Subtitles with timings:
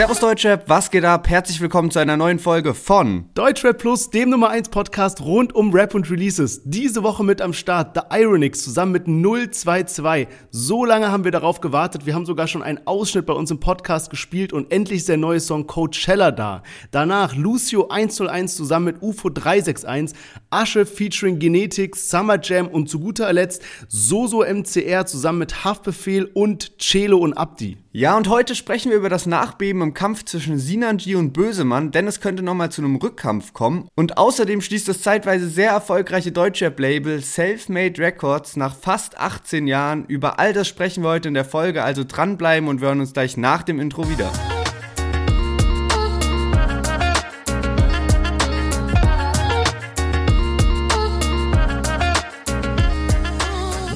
[0.00, 1.28] Servus Deutschrap, was geht ab?
[1.28, 5.74] Herzlich willkommen zu einer neuen Folge von Deutschrap Plus, dem Nummer 1 Podcast rund um
[5.74, 6.62] Rap und Releases.
[6.64, 9.04] Diese Woche mit am Start The Ironix zusammen mit
[9.54, 10.26] 022.
[10.50, 12.06] So lange haben wir darauf gewartet.
[12.06, 15.18] Wir haben sogar schon einen Ausschnitt bei uns im Podcast gespielt und endlich ist der
[15.18, 16.62] neue Song Coachella da.
[16.92, 23.30] Danach Lucio 101 zusammen mit UFO 361, Asche featuring Genetics, Summer Jam und zu guter
[23.34, 27.76] Letzt Soso MCR zusammen mit Haftbefehl und Celo und Abdi.
[27.92, 32.06] Ja, und heute sprechen wir über das Nachbeben im Kampf zwischen Sinanji und Bösemann, denn
[32.06, 33.88] es könnte nochmal zu einem Rückkampf kommen.
[33.96, 40.04] Und außerdem schließt das zeitweise sehr erfolgreiche Deutschrap-Label Selfmade Records nach fast 18 Jahren.
[40.06, 43.12] Über all das sprechen wir heute in der Folge, also dranbleiben und wir hören uns
[43.12, 44.30] gleich nach dem Intro wieder.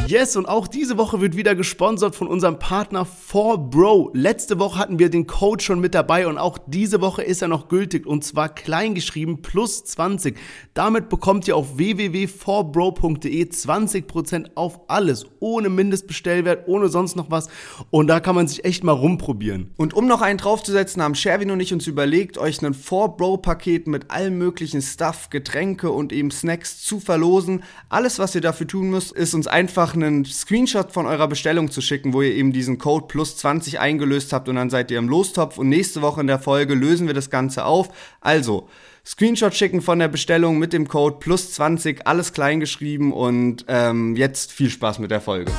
[0.07, 4.11] Yes, und auch diese Woche wird wieder gesponsert von unserem Partner 4Bro.
[4.13, 7.49] Letzte Woche hatten wir den Code schon mit dabei und auch diese Woche ist er
[7.49, 10.37] noch gültig und zwar kleingeschrieben plus 20.
[10.75, 17.49] Damit bekommt ihr auf www.4bro.de 20% auf alles, ohne Mindestbestellwert, ohne sonst noch was
[17.91, 19.71] und da kann man sich echt mal rumprobieren.
[19.79, 24.11] Und um noch einen draufzusetzen, haben Sherwin und ich uns überlegt, euch ein 4Bro-Paket mit
[24.11, 27.63] allem möglichen Stuff, Getränke und eben Snacks zu verlosen.
[27.89, 31.81] Alles, was ihr dafür tun müsst, ist uns einfach einen Screenshot von eurer Bestellung zu
[31.81, 35.09] schicken, wo ihr eben diesen Code plus 20 eingelöst habt und dann seid ihr im
[35.09, 37.89] Lostopf und nächste Woche in der Folge lösen wir das Ganze auf.
[38.21, 38.69] Also,
[39.07, 44.17] Screenshot schicken von der Bestellung mit dem Code plus 20, alles klein geschrieben und ähm,
[44.17, 45.53] jetzt viel Spaß mit der Folge.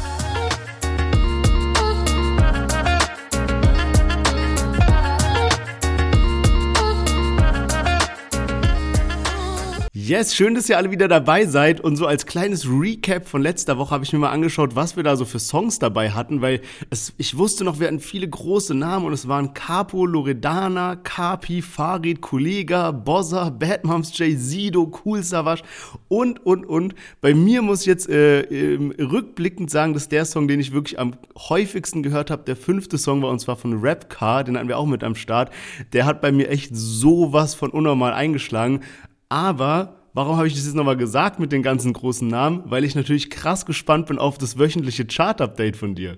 [10.08, 11.82] Yes, schön, dass ihr alle wieder dabei seid.
[11.82, 15.02] Und so als kleines Recap von letzter Woche habe ich mir mal angeschaut, was wir
[15.02, 16.62] da so für Songs dabei hatten, weil
[16.92, 21.64] es, ich wusste noch, wir hatten viele große Namen und es waren Capo, Loredana, Kapi,
[21.64, 25.64] Farid, Kollega, Bozza, Bad Moms J, Sido, Cool Savage
[26.08, 26.94] und, und, und.
[27.20, 31.14] Bei mir muss ich jetzt äh, rückblickend sagen, dass der Song, den ich wirklich am
[31.36, 34.78] häufigsten gehört habe, der fünfte Song war und zwar von Rap Car, den hatten wir
[34.78, 35.52] auch mit am Start.
[35.94, 38.82] Der hat bei mir echt sowas von unnormal eingeschlagen.
[39.30, 42.64] Aber warum habe ich das jetzt nochmal gesagt mit den ganzen großen Namen?
[42.66, 46.18] Weil ich natürlich krass gespannt bin auf das wöchentliche Chart-Update von dir.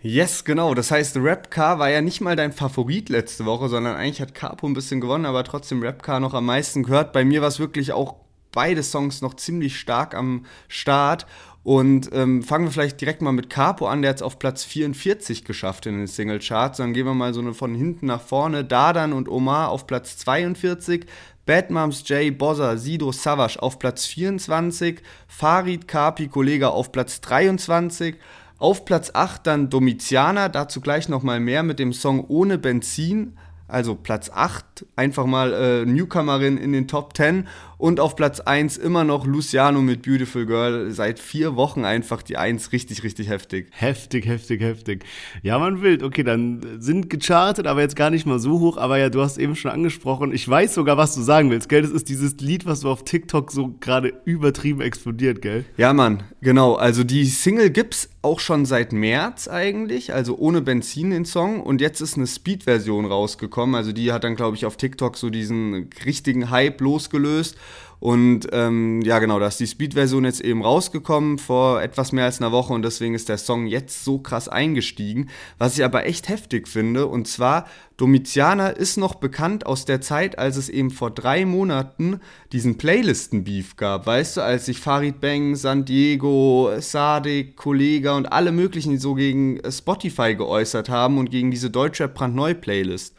[0.00, 0.74] Yes, genau.
[0.74, 4.66] Das heißt, Rapcar war ja nicht mal dein Favorit letzte Woche, sondern eigentlich hat Capo
[4.66, 7.12] ein bisschen gewonnen, aber trotzdem Rapcar noch am meisten gehört.
[7.12, 8.14] Bei mir war es wirklich auch
[8.52, 11.26] beide Songs noch ziemlich stark am Start.
[11.64, 14.64] Und ähm, fangen wir vielleicht direkt mal mit Capo an, der hat es auf Platz
[14.64, 16.78] 44 geschafft in den Singlecharts.
[16.78, 18.64] Dann gehen wir mal so eine von hinten nach vorne.
[18.64, 21.06] Dadan und Omar auf Platz 42,
[21.48, 28.16] Bad Moms J, Bozza, Sido, Savage auf Platz 24, Farid, Kapi, Kollega auf Platz 23,
[28.58, 33.94] auf Platz 8 dann Domitiana, dazu gleich nochmal mehr mit dem Song Ohne Benzin, also
[33.94, 37.48] Platz 8, einfach mal äh, Newcomerin in den Top 10
[37.78, 40.90] und auf Platz 1 immer noch Luciano mit Beautiful Girl.
[40.90, 43.68] Seit vier Wochen einfach die 1 richtig, richtig heftig.
[43.70, 45.04] Heftig, heftig, heftig.
[45.42, 46.02] Ja, man wild.
[46.02, 48.76] Okay, dann sind gechartet, aber jetzt gar nicht mal so hoch.
[48.76, 50.32] Aber ja, du hast eben schon angesprochen.
[50.32, 51.82] Ich weiß sogar, was du sagen willst, gell?
[51.82, 55.64] Das ist dieses Lied, was so auf TikTok so gerade übertrieben explodiert, gell?
[55.76, 56.74] Ja, Mann, genau.
[56.74, 61.62] Also die Single gibt's auch schon seit März eigentlich, also ohne Benzin den Song.
[61.62, 63.76] Und jetzt ist eine Speed-Version rausgekommen.
[63.76, 67.56] Also die hat dann, glaube ich, auf TikTok so diesen richtigen Hype losgelöst.
[68.00, 72.40] Und ähm, ja, genau, da ist die Speed-Version jetzt eben rausgekommen vor etwas mehr als
[72.40, 75.28] einer Woche und deswegen ist der Song jetzt so krass eingestiegen.
[75.58, 77.66] Was ich aber echt heftig finde, und zwar,
[77.96, 82.20] Domitiana ist noch bekannt aus der Zeit, als es eben vor drei Monaten
[82.52, 84.06] diesen Playlisten-Beef gab.
[84.06, 89.60] Weißt du, als sich Farid Bang, San Diego, Sadik, Kollega und alle möglichen so gegen
[89.68, 93.16] Spotify geäußert haben und gegen diese Deutschrap brandneu-Playlist.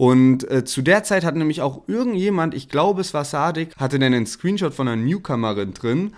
[0.00, 3.98] Und äh, zu der Zeit hat nämlich auch irgendjemand, ich glaube es war Sadik, hatte
[3.98, 6.14] dann einen Screenshot von einer Newcomerin drin,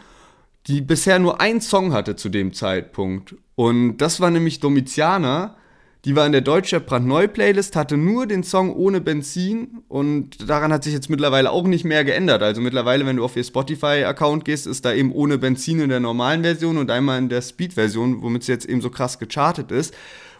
[0.68, 3.34] die bisher nur einen Song hatte zu dem Zeitpunkt.
[3.56, 5.56] Und das war nämlich Domitiana.
[6.04, 10.72] Die war in der Deutsche brandneu Playlist, hatte nur den Song ohne Benzin und daran
[10.72, 12.44] hat sich jetzt mittlerweile auch nicht mehr geändert.
[12.44, 15.98] Also mittlerweile, wenn du auf ihr Spotify-Account gehst, ist da eben ohne Benzin in der
[15.98, 19.92] normalen Version und einmal in der Speed-Version, womit sie jetzt eben so krass gechartet ist.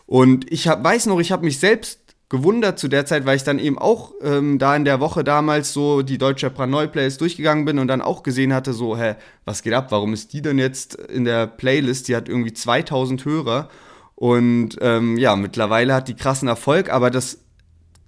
[0.07, 2.02] Und ich hab, weiß noch, ich habe mich selbst
[2.33, 5.75] gewundert zu der Zeit, weil ich dann eben auch ähm, da in der Woche damals
[5.75, 9.75] so die deutsche Pranoi-Playlist durchgegangen bin und dann auch gesehen hatte, so, hä, was geht
[9.75, 12.09] ab, warum ist die denn jetzt in der Playlist?
[12.09, 13.69] Die hat irgendwie 2000 Hörer
[14.15, 17.41] und ähm, ja, mittlerweile hat die krassen Erfolg, aber das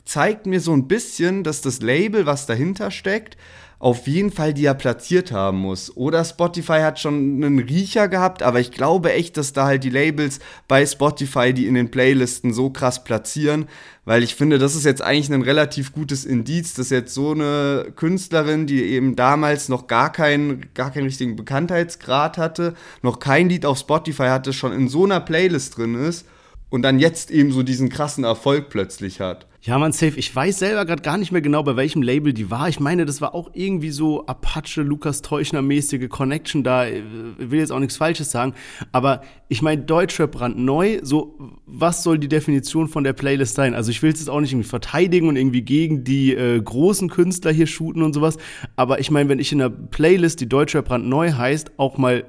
[0.06, 3.36] zeigt mir so ein bisschen, dass das Label, was dahinter steckt,
[3.84, 5.94] auf jeden Fall, die er platziert haben muss.
[5.94, 9.90] Oder Spotify hat schon einen Riecher gehabt, aber ich glaube echt, dass da halt die
[9.90, 10.38] Labels
[10.68, 13.66] bei Spotify, die in den Playlisten so krass platzieren,
[14.06, 17.92] weil ich finde, das ist jetzt eigentlich ein relativ gutes Indiz, dass jetzt so eine
[17.94, 22.72] Künstlerin, die eben damals noch gar keinen, gar keinen richtigen Bekanntheitsgrad hatte,
[23.02, 26.24] noch kein Lied auf Spotify hatte, schon in so einer Playlist drin ist
[26.70, 29.46] und dann jetzt eben so diesen krassen Erfolg plötzlich hat.
[29.66, 30.18] Ja, man, safe.
[30.18, 32.68] Ich weiß selber gerade gar nicht mehr genau, bei welchem Label die war.
[32.68, 36.86] Ich meine, das war auch irgendwie so Apache, Lukas Teuchner-mäßige Connection da.
[36.86, 37.02] Ich
[37.38, 38.52] will jetzt auch nichts Falsches sagen.
[38.92, 40.98] Aber ich meine, Deutschrap brandneu.
[41.00, 43.72] So, was soll die Definition von der Playlist sein?
[43.72, 47.08] Also, ich will es jetzt auch nicht irgendwie verteidigen und irgendwie gegen die äh, großen
[47.08, 48.36] Künstler hier shooten und sowas.
[48.76, 52.26] Aber ich meine, wenn ich in einer Playlist, die Deutschrap brandneu heißt, auch mal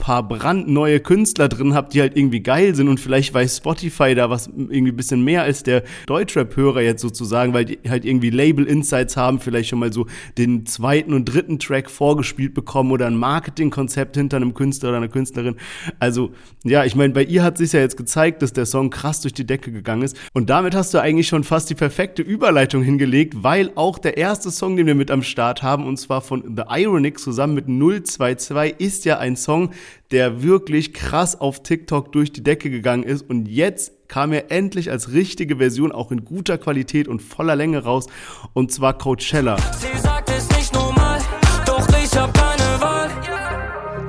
[0.00, 4.30] paar brandneue Künstler drin habt, die halt irgendwie geil sind und vielleicht weiß Spotify da
[4.30, 9.38] was irgendwie bisschen mehr als der Deutschrap-Hörer jetzt sozusagen, weil die halt irgendwie Label-Insights haben,
[9.38, 10.06] vielleicht schon mal so
[10.36, 15.08] den zweiten und dritten Track vorgespielt bekommen oder ein Marketingkonzept hinter einem Künstler oder einer
[15.08, 15.54] Künstlerin.
[16.00, 16.32] Also,
[16.64, 19.34] ja, ich meine, bei ihr hat sich ja jetzt gezeigt, dass der Song krass durch
[19.34, 23.34] die Decke gegangen ist und damit hast du eigentlich schon fast die perfekte Überleitung hingelegt,
[23.42, 26.64] weil auch der erste Song, den wir mit am Start haben, und zwar von The
[26.68, 29.70] Ironic zusammen mit 022, ist ja ein Song,
[30.10, 34.90] der wirklich krass auf TikTok durch die Decke gegangen ist und jetzt kam er endlich
[34.90, 38.06] als richtige Version auch in guter Qualität und voller Länge raus
[38.52, 39.56] und zwar Coachella.
[39.78, 41.20] Sie sagt es nicht normal,
[41.64, 43.10] doch ich hab keine Wahl.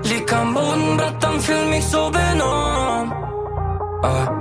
[0.04, 3.14] Lieg am Bodenbett, dann fühl mich so benommen.
[4.04, 4.41] Ah,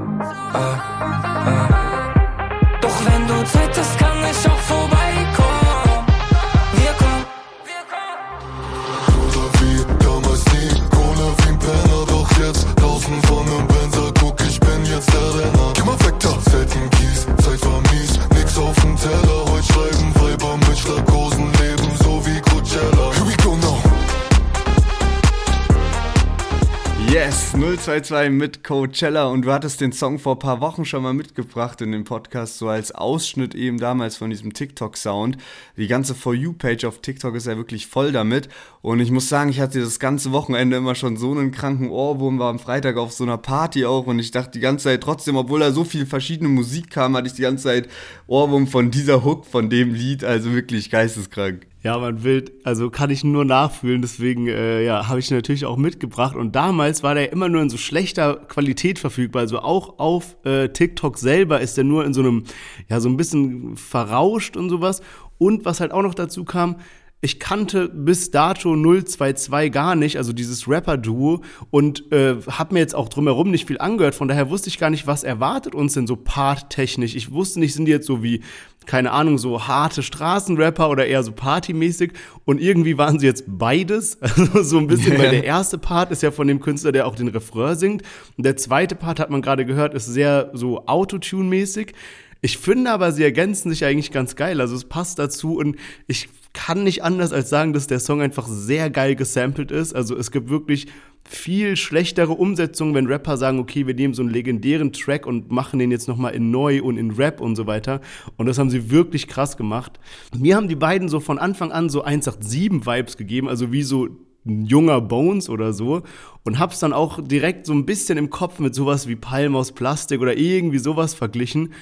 [27.61, 31.83] 022 mit Coachella und du hattest den Song vor ein paar Wochen schon mal mitgebracht
[31.83, 35.37] in dem Podcast, so als Ausschnitt eben damals von diesem TikTok-Sound.
[35.77, 38.49] Die ganze For You-Page auf TikTok ist ja wirklich voll damit
[38.81, 42.39] und ich muss sagen, ich hatte das ganze Wochenende immer schon so einen kranken Ohrwurm,
[42.39, 45.37] war am Freitag auf so einer Party auch und ich dachte die ganze Zeit trotzdem,
[45.37, 47.91] obwohl da so viel verschiedene Musik kam, hatte ich die ganze Zeit
[48.27, 51.67] Ohrwurm von dieser Hook, von dem Lied, also wirklich geisteskrank.
[51.83, 55.79] Ja, man will, also kann ich nur nachfühlen, deswegen äh, ja, habe ich natürlich auch
[55.79, 56.37] mitgebracht.
[56.37, 59.41] Und damals war der immer nur in so schlechter Qualität verfügbar.
[59.41, 62.45] Also auch auf äh, TikTok selber ist der nur in so einem,
[62.91, 65.01] ja, so ein bisschen verrauscht und sowas.
[65.39, 66.77] Und was halt auch noch dazu kam,
[67.23, 72.95] ich kannte bis dato 022 gar nicht, also dieses Rapper-Duo, und äh, habe mir jetzt
[72.95, 74.15] auch drumherum nicht viel angehört.
[74.15, 77.15] Von daher wusste ich gar nicht, was erwartet uns denn so parttechnisch.
[77.15, 78.41] Ich wusste nicht, sind die jetzt so wie,
[78.87, 82.13] keine Ahnung, so harte Straßenrapper oder eher so partymäßig.
[82.47, 84.19] Und irgendwie waren sie jetzt beides.
[84.41, 87.15] Also so ein bisschen, weil der erste Part ist ja von dem Künstler, der auch
[87.15, 88.03] den Refrain singt.
[88.39, 91.93] Und der zweite Part, hat man gerade gehört, ist sehr so Autotune-mäßig.
[92.41, 94.63] Ich finde aber, sie ergänzen sich eigentlich ganz geil.
[94.63, 95.77] Also es passt dazu und
[96.07, 99.95] ich kann nicht anders als sagen, dass der Song einfach sehr geil gesampelt ist.
[99.95, 100.89] Also es gibt wirklich
[101.29, 105.79] viel schlechtere Umsetzungen, wenn Rapper sagen, okay, wir nehmen so einen legendären Track und machen
[105.79, 108.01] den jetzt nochmal in neu und in Rap und so weiter.
[108.37, 110.01] Und das haben sie wirklich krass gemacht.
[110.37, 114.09] Mir haben die beiden so von Anfang an so 187 Vibes gegeben, also wie so
[114.47, 116.03] ein junger Bones oder so
[116.45, 119.73] und hab's dann auch direkt so ein bisschen im Kopf mit sowas wie Palm aus
[119.73, 121.75] Plastik oder irgendwie sowas verglichen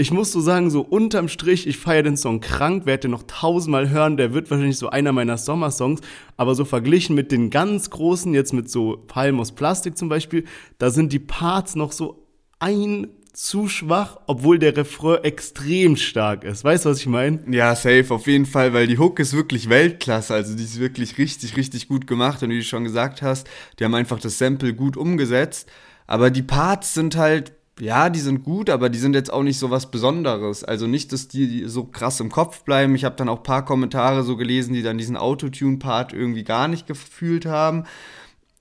[0.00, 3.24] ich muss so sagen, so unterm Strich, ich feiere den Song krank, werde den noch
[3.24, 6.00] tausendmal hören, der wird wahrscheinlich so einer meiner Sommersongs,
[6.36, 10.44] aber so verglichen mit den ganz großen, jetzt mit so Palm aus Plastik zum Beispiel,
[10.78, 12.24] da sind die Parts noch so
[12.60, 16.62] ein zu schwach, obwohl der Refrain extrem stark ist.
[16.62, 17.40] Weißt du, was ich meine?
[17.50, 20.34] Ja, safe, auf jeden Fall, weil die Hook ist wirklich Weltklasse.
[20.34, 22.42] Also die ist wirklich richtig, richtig gut gemacht.
[22.42, 25.70] Und wie du schon gesagt hast, die haben einfach das Sample gut umgesetzt.
[26.08, 29.58] Aber die Parts sind halt ja, die sind gut, aber die sind jetzt auch nicht
[29.58, 30.64] so was Besonderes.
[30.64, 32.94] Also nicht, dass die so krass im Kopf bleiben.
[32.94, 36.68] Ich habe dann auch ein paar Kommentare so gelesen, die dann diesen Autotune-Part irgendwie gar
[36.68, 37.84] nicht gefühlt haben.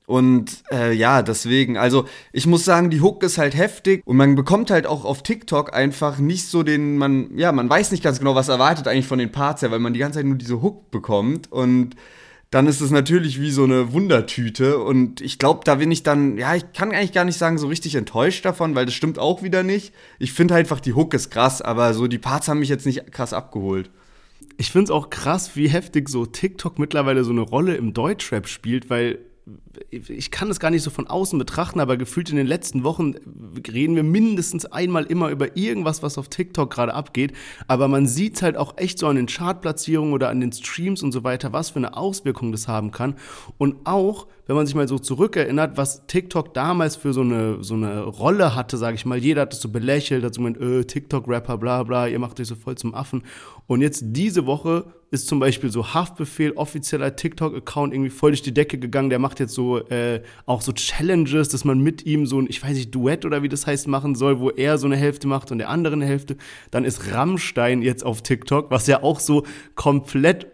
[0.07, 4.35] Und äh, ja, deswegen, also ich muss sagen, die Hook ist halt heftig und man
[4.35, 8.17] bekommt halt auch auf TikTok einfach nicht so den, man, ja, man weiß nicht ganz
[8.17, 10.61] genau, was erwartet eigentlich von den Parts her, weil man die ganze Zeit nur diese
[10.61, 11.97] Hook bekommt und
[12.49, 14.79] dann ist es natürlich wie so eine Wundertüte.
[14.79, 17.67] Und ich glaube, da bin ich dann, ja, ich kann eigentlich gar nicht sagen, so
[17.67, 19.93] richtig enttäuscht davon, weil das stimmt auch wieder nicht.
[20.17, 23.11] Ich finde einfach, die Hook ist krass, aber so die Parts haben mich jetzt nicht
[23.11, 23.89] krass abgeholt.
[24.57, 28.47] Ich finde es auch krass, wie heftig so TikTok mittlerweile so eine Rolle im Deutschrap
[28.47, 29.19] spielt, weil
[29.89, 33.15] ich kann das gar nicht so von außen betrachten, aber gefühlt in den letzten Wochen
[33.71, 37.33] reden wir mindestens einmal immer über irgendwas, was auf TikTok gerade abgeht.
[37.67, 41.11] Aber man sieht halt auch echt so an den Chartplatzierungen oder an den Streams und
[41.11, 43.15] so weiter, was für eine Auswirkung das haben kann.
[43.57, 47.75] Und auch, wenn man sich mal so zurückerinnert, was TikTok damals für so eine, so
[47.75, 49.17] eine Rolle hatte, sage ich mal.
[49.17, 52.47] Jeder hat es so belächelt, hat so gemeint, äh, TikTok-Rapper, bla bla, ihr macht euch
[52.47, 53.23] so voll zum Affen.
[53.67, 58.53] Und jetzt diese Woche ist zum Beispiel so Haftbefehl, offizieller TikTok-Account, irgendwie voll durch die
[58.53, 59.09] Decke gegangen.
[59.09, 62.63] Der macht jetzt so äh, auch so Challenges, dass man mit ihm so ein, ich
[62.63, 65.51] weiß nicht, Duett oder wie das heißt, machen soll, wo er so eine Hälfte macht
[65.51, 66.37] und der andere eine Hälfte.
[66.71, 69.43] Dann ist Rammstein jetzt auf TikTok, was ja auch so
[69.75, 70.47] komplett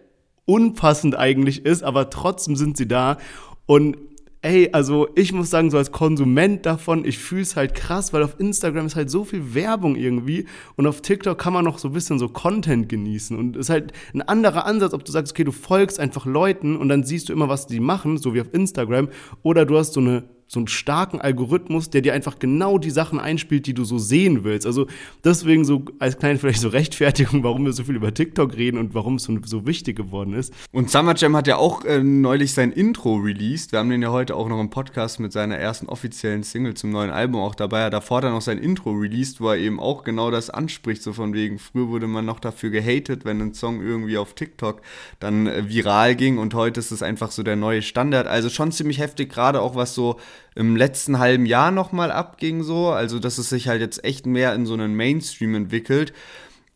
[0.45, 3.17] unpassend eigentlich ist, aber trotzdem sind sie da.
[3.65, 3.97] Und
[4.43, 8.21] ey, also ich muss sagen, so als Konsument davon, ich fühle es halt krass, weil
[8.23, 10.45] auf Instagram ist halt so viel Werbung irgendwie
[10.75, 13.69] und auf TikTok kann man noch so ein bisschen so Content genießen und es ist
[13.69, 17.29] halt ein anderer Ansatz, ob du sagst, okay, du folgst einfach Leuten und dann siehst
[17.29, 19.07] du immer, was die machen, so wie auf Instagram,
[19.43, 20.23] oder du hast so eine
[20.53, 24.43] so einen starken Algorithmus, der dir einfach genau die Sachen einspielt, die du so sehen
[24.43, 24.65] willst.
[24.65, 24.87] Also
[25.23, 28.93] deswegen so als kleine vielleicht so Rechtfertigung, warum wir so viel über TikTok reden und
[28.93, 30.53] warum es so, so wichtig geworden ist.
[30.71, 33.71] Und Summer Jam hat ja auch äh, neulich sein Intro released.
[33.71, 36.91] Wir haben den ja heute auch noch im Podcast mit seiner ersten offiziellen Single zum
[36.91, 37.79] neuen Album auch dabei.
[37.79, 41.01] Er hat davor dann noch sein Intro released, wo er eben auch genau das anspricht,
[41.01, 44.81] so von wegen, früher wurde man noch dafür gehatet, wenn ein Song irgendwie auf TikTok
[45.19, 48.27] dann äh, viral ging und heute ist es einfach so der neue Standard.
[48.27, 50.19] Also schon ziemlich heftig, gerade auch was so
[50.55, 52.89] im letzten halben Jahr nochmal abging, so.
[52.89, 56.13] Also, dass es sich halt jetzt echt mehr in so einen Mainstream entwickelt.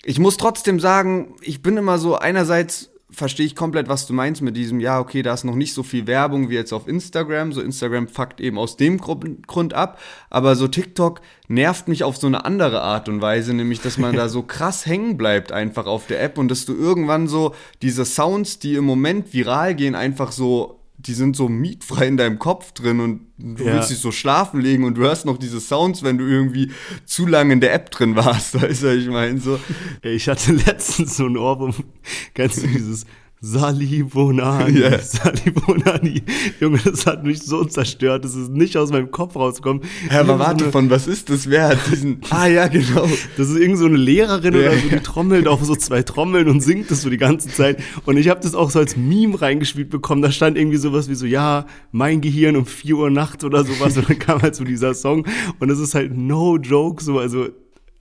[0.04, 4.42] Ich muss trotzdem sagen, ich bin immer so, einerseits verstehe ich komplett, was du meinst
[4.42, 7.54] mit diesem, ja, okay, da ist noch nicht so viel Werbung wie jetzt auf Instagram.
[7.54, 10.00] So Instagram fuckt eben aus dem Grund ab.
[10.30, 14.16] Aber so TikTok nervt mich auf so eine andere Art und Weise, nämlich, dass man
[14.16, 18.04] da so krass hängen bleibt einfach auf der App und dass du irgendwann so diese
[18.04, 20.77] Sounds, die im Moment viral gehen, einfach so
[21.08, 23.74] die sind so mietfrei in deinem Kopf drin und du ja.
[23.74, 26.72] willst dich so schlafen legen und du hörst noch diese Sounds, wenn du irgendwie
[27.06, 29.40] zu lange in der App drin warst, weißt du, ich meine?
[29.40, 29.60] So.
[30.02, 31.74] Ich hatte letztens so ein Ohrwurm,
[32.34, 33.06] kennst du dieses
[33.40, 35.00] Sali Bonani, yeah.
[35.00, 36.24] Sali Bonani.
[36.60, 39.84] Junge, das hat mich so zerstört, das ist nicht aus meinem Kopf rausgekommen.
[40.10, 41.48] Hä, aber warte, so von was ist das?
[41.48, 42.22] Wer hat diesen...
[42.32, 43.08] ah ja, genau.
[43.38, 46.50] Das ist irgend so eine Lehrerin ja, oder so, die trommelt auf so zwei Trommeln
[46.50, 47.78] und singt das so die ganze Zeit.
[48.06, 50.24] Und ich habe das auch so als Meme reingespielt bekommen.
[50.24, 53.96] Da stand irgendwie sowas wie so, ja, mein Gehirn um 4 Uhr nachts oder sowas.
[53.98, 55.28] Und dann kam halt so dieser Song.
[55.60, 57.50] Und es ist halt no joke so, also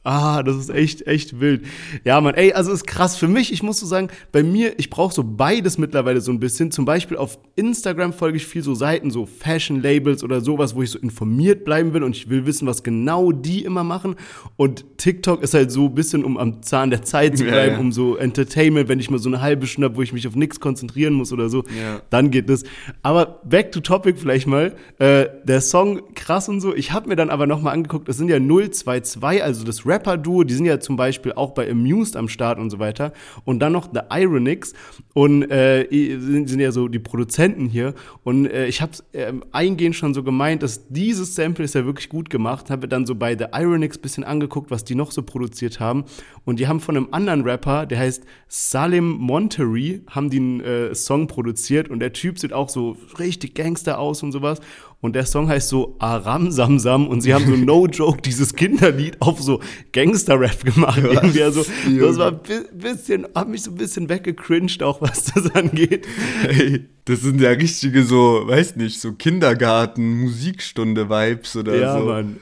[0.07, 1.63] Ah, das ist echt, echt wild.
[2.05, 3.53] Ja, Mann, ey, also ist krass für mich.
[3.53, 6.71] Ich muss so sagen, bei mir, ich brauche so beides mittlerweile so ein bisschen.
[6.71, 10.91] Zum Beispiel auf Instagram folge ich viel so Seiten, so Fashion-Labels oder sowas, wo ich
[10.91, 14.15] so informiert bleiben will und ich will wissen, was genau die immer machen.
[14.57, 17.73] Und TikTok ist halt so ein bisschen, um am Zahn der Zeit zu bleiben, ja,
[17.73, 17.81] ja.
[17.81, 20.37] um so Entertainment, wenn ich mal so eine halbe Stunde habe, wo ich mich auf
[20.37, 22.01] nichts konzentrieren muss oder so, ja.
[22.11, 22.63] dann geht das.
[23.03, 24.77] Aber back to topic vielleicht mal.
[25.01, 26.77] Äh, der Song krass und so.
[26.77, 30.45] Ich habe mir dann aber nochmal angeguckt, es sind ja 022, also das Rap Rapper-Duo,
[30.45, 33.13] die sind ja zum Beispiel auch bei Amused am Start und so weiter.
[33.45, 34.75] Und dann noch The Ironix
[35.15, 37.95] und äh, sind, sind ja so die Produzenten hier.
[38.25, 42.09] Und äh, ich habe äh, eingehend schon so gemeint, dass dieses Sample ist ja wirklich
[42.09, 42.71] gut gemacht.
[42.71, 46.05] Habe dann so bei The Ironix bisschen angeguckt, was die noch so produziert haben.
[46.45, 50.95] Und die haben von einem anderen Rapper, der heißt Salim Monterey, haben die einen äh,
[50.95, 51.89] Song produziert.
[51.89, 54.61] Und der Typ sieht auch so richtig Gangster aus und sowas.
[55.03, 59.21] Und der Song heißt so Aram Samsam und sie haben so no joke dieses Kinderlied
[59.21, 59.61] auf so
[59.93, 61.03] Gangster-Rap gemacht.
[61.05, 61.13] Was?
[61.13, 61.65] Irgendwie also,
[62.01, 62.41] das war ein
[62.73, 66.07] bisschen, hat mich so ein bisschen weggecringed, auch was das angeht.
[66.43, 71.99] Hey, das sind ja richtige so, weiß nicht, so Kindergarten, Musikstunde-Vibes oder ja, so.
[72.09, 72.37] Ja, Mann.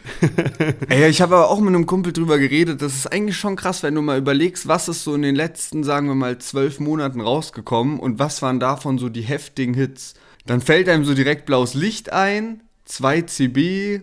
[0.88, 3.82] Ey, ich habe aber auch mit einem Kumpel drüber geredet, das ist eigentlich schon krass,
[3.82, 7.20] wenn du mal überlegst, was ist so in den letzten, sagen wir mal, zwölf Monaten
[7.20, 10.14] rausgekommen und was waren davon so die heftigen Hits
[10.46, 14.02] dann fällt einem so direkt blaues Licht ein, 2 CB,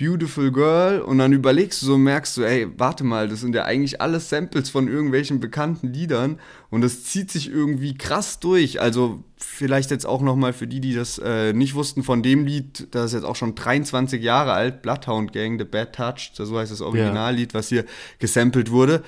[0.00, 3.66] Beautiful Girl und dann überlegst du so, merkst du, ey, warte mal, das sind ja
[3.66, 6.40] eigentlich alles Samples von irgendwelchen bekannten Liedern
[6.70, 8.80] und das zieht sich irgendwie krass durch.
[8.80, 12.88] Also vielleicht jetzt auch nochmal für die, die das äh, nicht wussten von dem Lied,
[12.92, 16.72] das ist jetzt auch schon 23 Jahre alt, Bloodhound Gang, The Bad Touch, so heißt
[16.72, 17.84] das Originallied, was hier
[18.18, 19.02] gesampelt wurde.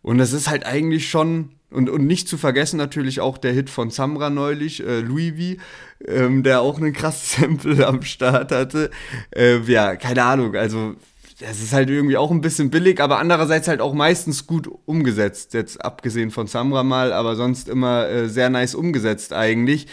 [0.00, 3.70] Und das ist halt eigentlich schon und, und nicht zu vergessen natürlich auch der Hit
[3.70, 5.62] von Samra neulich, äh, Louis V,
[6.10, 8.90] ähm, der auch einen krassen Sample am Start hatte.
[9.34, 10.94] Äh, ja, keine Ahnung, also
[11.40, 15.54] das ist halt irgendwie auch ein bisschen billig, aber andererseits halt auch meistens gut umgesetzt.
[15.54, 19.86] Jetzt abgesehen von Samra mal, aber sonst immer äh, sehr nice umgesetzt eigentlich.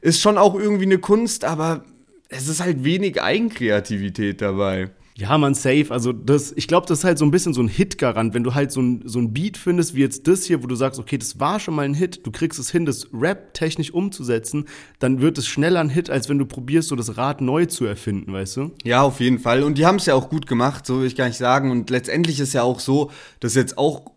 [0.00, 1.84] Ist schon auch irgendwie eine Kunst, aber
[2.28, 4.90] es ist halt wenig Eigenkreativität dabei.
[5.16, 5.86] Ja, man, safe.
[5.90, 8.32] Also das, ich glaube, das ist halt so ein bisschen so ein Hit-Garant.
[8.32, 10.74] Wenn du halt so ein, so ein Beat findest, wie jetzt das hier, wo du
[10.74, 13.92] sagst, okay, das war schon mal ein Hit, du kriegst es hin, das Rap technisch
[13.92, 14.66] umzusetzen,
[15.00, 17.84] dann wird es schneller ein Hit, als wenn du probierst, so das Rad neu zu
[17.84, 18.70] erfinden, weißt du?
[18.84, 19.62] Ja, auf jeden Fall.
[19.62, 21.70] Und die haben es ja auch gut gemacht, so will ich gar nicht sagen.
[21.70, 24.11] Und letztendlich ist ja auch so, dass jetzt auch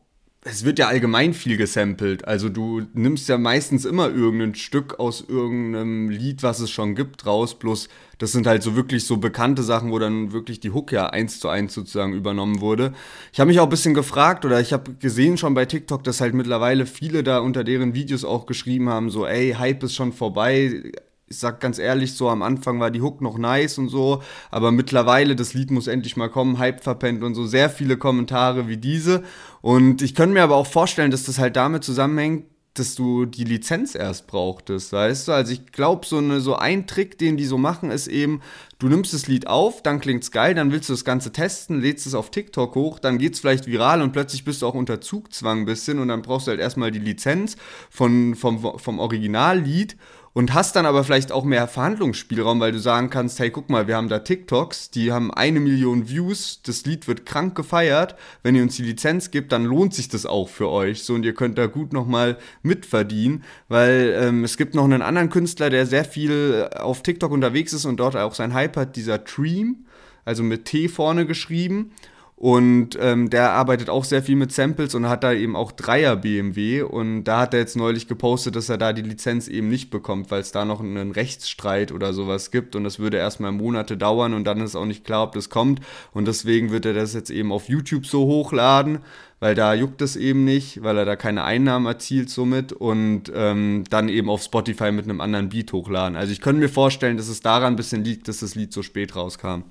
[0.47, 2.27] es wird ja allgemein viel gesampelt.
[2.27, 7.25] Also du nimmst ja meistens immer irgendein Stück aus irgendeinem Lied, was es schon gibt,
[7.25, 7.57] raus.
[7.57, 11.07] Bloß das sind halt so wirklich so bekannte Sachen, wo dann wirklich die Hook ja
[11.07, 12.93] eins zu eins sozusagen übernommen wurde.
[13.33, 16.21] Ich habe mich auch ein bisschen gefragt oder ich habe gesehen schon bei TikTok, dass
[16.21, 20.13] halt mittlerweile viele da unter deren Videos auch geschrieben haben, so ey, Hype ist schon
[20.13, 20.91] vorbei
[21.27, 24.71] ich sag ganz ehrlich, so am Anfang war die Hook noch nice und so, aber
[24.71, 28.77] mittlerweile, das Lied muss endlich mal kommen, Hype verpennt und so, sehr viele Kommentare wie
[28.77, 29.23] diese.
[29.61, 33.45] Und ich könnte mir aber auch vorstellen, dass das halt damit zusammenhängt, dass du die
[33.45, 35.31] Lizenz erst brauchtest, weißt du?
[35.31, 38.41] Also ich glaube, so, so ein Trick, den die so machen, ist eben,
[38.79, 42.05] du nimmst das Lied auf, dann klingt's geil, dann willst du das Ganze testen, lädst
[42.05, 45.59] es auf TikTok hoch, dann geht's vielleicht viral und plötzlich bist du auch unter Zugzwang
[45.59, 47.55] ein bisschen und dann brauchst du halt erstmal die Lizenz
[47.89, 49.95] von, vom, vom Originallied
[50.35, 53.87] und hast dann aber vielleicht auch mehr Verhandlungsspielraum, weil du sagen kannst, hey, guck mal,
[53.87, 58.53] wir haben da TikToks, die haben eine Million Views, das Lied wird krank gefeiert, wenn
[58.53, 61.33] ihr uns die Lizenz gibt, dann lohnt sich das auch für euch, so und ihr
[61.33, 66.03] könnt da gut nochmal mitverdienen, weil ähm, es gibt noch einen anderen Künstler, der sehr
[66.03, 69.85] viel auf TikTok unterwegs ist und dort auch sein Hype hat, dieser Dream,
[70.25, 71.91] also mit T vorne geschrieben
[72.37, 76.17] und ähm, der arbeitet auch sehr viel mit Samples und hat da eben auch Dreier
[76.17, 76.81] BMW.
[76.81, 80.31] Und da hat er jetzt neulich gepostet, dass er da die Lizenz eben nicht bekommt,
[80.31, 82.75] weil es da noch einen Rechtsstreit oder sowas gibt.
[82.75, 85.79] Und das würde erstmal Monate dauern und dann ist auch nicht klar, ob das kommt.
[86.11, 88.99] Und deswegen wird er das jetzt eben auf YouTube so hochladen,
[89.39, 92.73] weil da juckt es eben nicht, weil er da keine Einnahmen erzielt somit.
[92.73, 96.17] Und ähm, dann eben auf Spotify mit einem anderen Beat hochladen.
[96.17, 98.83] Also ich könnte mir vorstellen, dass es daran ein bisschen liegt, dass das Lied so
[98.83, 99.63] spät rauskam.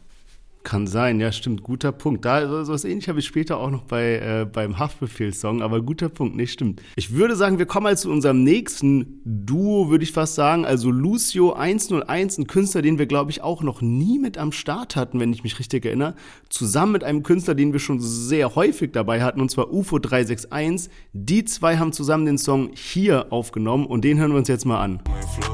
[0.64, 2.25] Kann sein, ja, stimmt, guter Punkt.
[2.25, 6.09] Da so, was ähnlich habe ich später auch noch bei äh, beim Haftbefehl-Song, aber guter
[6.09, 6.80] Punkt, nee, stimmt.
[6.97, 10.64] Ich würde sagen, wir kommen halt zu unserem nächsten Duo, würde ich fast sagen.
[10.64, 14.97] Also Lucio 101, ein Künstler, den wir, glaube ich, auch noch nie mit am Start
[14.97, 16.14] hatten, wenn ich mich richtig erinnere.
[16.49, 20.90] Zusammen mit einem Künstler, den wir schon sehr häufig dabei hatten, und zwar UFO 361.
[21.12, 24.80] Die zwei haben zusammen den Song hier aufgenommen und den hören wir uns jetzt mal
[24.80, 25.00] an.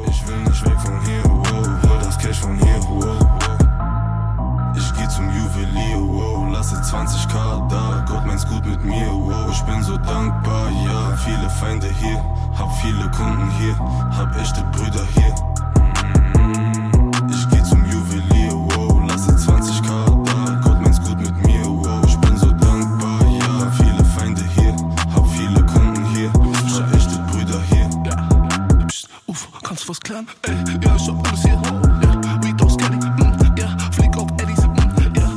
[0.06, 3.29] Ich will nicht weg von hier, oh, hol das Cash von hier, oh.
[6.60, 11.48] Lasse 20k da, Gott meint's gut mit mir, wow, ich bin so dankbar, ja, viele
[11.48, 12.22] Feinde hier,
[12.54, 13.74] hab viele Kunden hier,
[14.14, 15.34] hab echte Brüder hier.
[17.30, 19.88] Ich geh zum Juwelier, wow, lasse 20k
[20.26, 24.76] da, Gott meint's gut mit mir, wow, ich bin so dankbar, ja, viele Feinde hier,
[25.14, 26.30] hab viele Kunden hier,
[26.74, 27.88] hab echte Brüder hier.
[28.86, 30.28] Psst, uff, kannst du was klären?
[30.42, 31.89] Ey, ja, ich hab alles hier.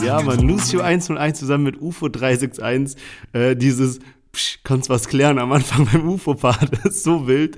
[0.06, 3.02] Ja, man, Lucio 101 zusammen mit UFO 361,
[3.34, 4.00] äh, dieses
[4.34, 6.72] Psch, kannst was klären am Anfang beim UFO-Part.
[6.72, 7.56] Das ist so wild.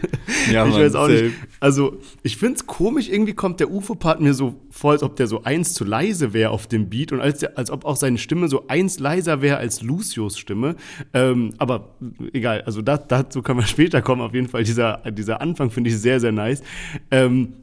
[0.51, 1.23] Ja, ich Mann, weiß auch safe.
[1.23, 1.35] nicht.
[1.61, 5.43] Also, ich find's komisch, irgendwie kommt der UFO-Part mir so vor, als ob der so
[5.43, 8.49] eins zu leise wäre auf dem Beat und als, der, als ob auch seine Stimme
[8.49, 10.75] so eins leiser wäre als Lucios Stimme.
[11.13, 11.95] Ähm, aber
[12.33, 14.21] egal, also das, dazu kann man später kommen.
[14.21, 16.61] Auf jeden Fall, dieser, dieser Anfang finde ich sehr, sehr nice.
[17.09, 17.53] Ähm,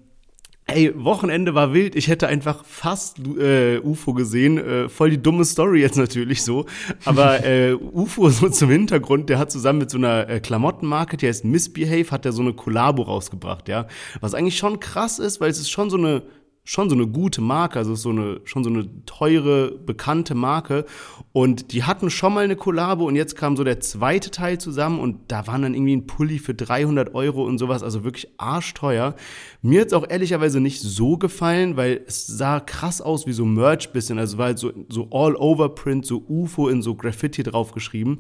[0.67, 1.97] Ey, Wochenende war wild.
[1.97, 4.59] Ich hätte einfach fast äh, UFO gesehen.
[4.59, 6.67] Äh, voll die dumme Story jetzt natürlich so.
[7.05, 11.27] Aber äh, UFO so zum Hintergrund, der hat zusammen mit so einer äh, Klamottenmarke, die
[11.27, 13.89] heißt Misbehave, hat der so eine Kollabo rausgebracht, ja.
[14.21, 16.23] Was eigentlich schon krass ist, weil es ist schon so eine
[16.65, 20.85] schon so eine gute Marke, also so eine, schon so eine teure, bekannte Marke.
[21.33, 25.01] Und die hatten schon mal eine Kollabo und jetzt kam so der zweite Teil zusammen
[25.01, 29.17] und da waren dann irgendwie ein Pulli für 300 Euro und sowas, also wirklich arschteuer.
[29.61, 33.93] Mir hat's auch ehrlicherweise nicht so gefallen, weil es sah krass aus wie so Merch
[33.93, 38.19] bisschen, also war halt so, so All-Over-Print, so UFO in so Graffiti draufgeschrieben.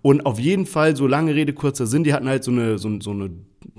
[0.00, 3.00] Und auf jeden Fall, so lange Rede, kurzer Sinn, die hatten halt so eine, so,
[3.00, 3.30] so eine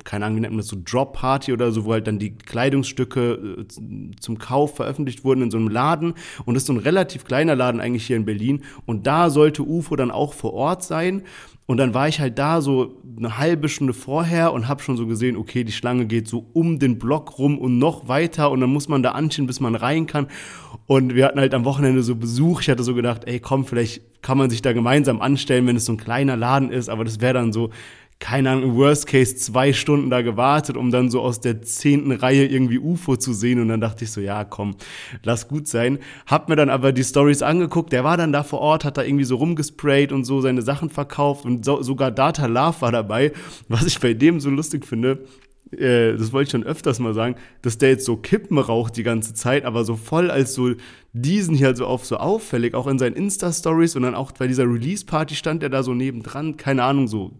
[0.03, 3.31] keine Ahnung, wie nennt man das, so Drop-Party oder so, wo halt dann die Kleidungsstücke
[3.61, 6.13] äh, zum Kauf veröffentlicht wurden in so einem Laden.
[6.45, 8.63] Und das ist so ein relativ kleiner Laden eigentlich hier in Berlin.
[8.85, 11.23] Und da sollte UFO dann auch vor Ort sein.
[11.65, 15.07] Und dann war ich halt da so eine halbe Stunde vorher und habe schon so
[15.07, 18.71] gesehen, okay, die Schlange geht so um den Block rum und noch weiter und dann
[18.71, 20.27] muss man da anstehen, bis man rein kann.
[20.87, 22.61] Und wir hatten halt am Wochenende so Besuch.
[22.61, 25.85] Ich hatte so gedacht, ey, komm, vielleicht kann man sich da gemeinsam anstellen, wenn es
[25.85, 26.89] so ein kleiner Laden ist.
[26.89, 27.69] Aber das wäre dann so
[28.21, 32.11] keine Ahnung, im Worst Case zwei Stunden da gewartet, um dann so aus der zehnten
[32.11, 33.59] Reihe irgendwie UFO zu sehen.
[33.59, 34.75] Und dann dachte ich so, ja, komm,
[35.23, 35.97] lass gut sein.
[36.27, 37.91] Hab mir dann aber die Stories angeguckt.
[37.91, 40.91] Der war dann da vor Ort, hat da irgendwie so rumgesprayt und so seine Sachen
[40.91, 41.45] verkauft.
[41.45, 43.33] Und so, sogar Data Love war dabei.
[43.67, 45.25] Was ich bei dem so lustig finde,
[45.71, 49.03] äh, das wollte ich schon öfters mal sagen, dass der jetzt so Kippen raucht die
[49.03, 50.73] ganze Zeit, aber so voll als so
[51.13, 54.65] diesen hier so auf so auffällig, auch in seinen Insta-Stories und dann auch bei dieser
[54.65, 57.31] Release-Party stand er da so nebendran, keine Ahnung, so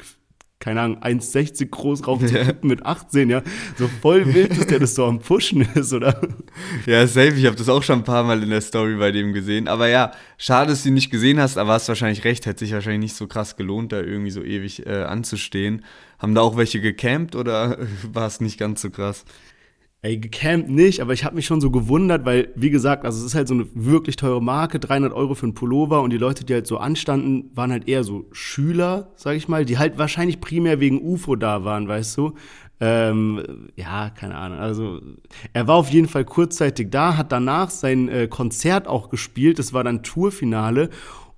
[0.62, 3.42] keine Ahnung, 1,60 groß rauf zu kippen mit 18, ja.
[3.78, 6.22] So voll wild, dass der das so am Pushen ist, oder?
[6.86, 7.34] Ja, safe.
[7.34, 9.68] Ich habe das auch schon ein paar Mal in der Story bei dem gesehen.
[9.68, 12.46] Aber ja, schade, dass du ihn nicht gesehen hast, aber hast wahrscheinlich recht.
[12.46, 15.84] Hätte sich wahrscheinlich nicht so krass gelohnt, da irgendwie so ewig äh, anzustehen.
[16.20, 17.80] Haben da auch welche gecampt oder
[18.14, 19.26] war es nicht ganz so krass?
[20.04, 23.24] Ey, gecampt nicht, aber ich habe mich schon so gewundert, weil, wie gesagt, also es
[23.24, 26.44] ist halt so eine wirklich teure Marke, 300 Euro für einen Pullover und die Leute,
[26.44, 30.42] die halt so anstanden, waren halt eher so Schüler, sag ich mal, die halt wahrscheinlich
[30.42, 32.34] primär wegen UFO da waren, weißt du.
[32.80, 34.58] Ähm, ja, keine Ahnung.
[34.58, 35.02] Also
[35.54, 39.72] er war auf jeden Fall kurzzeitig da, hat danach sein äh, Konzert auch gespielt, das
[39.72, 40.90] war dann Tourfinale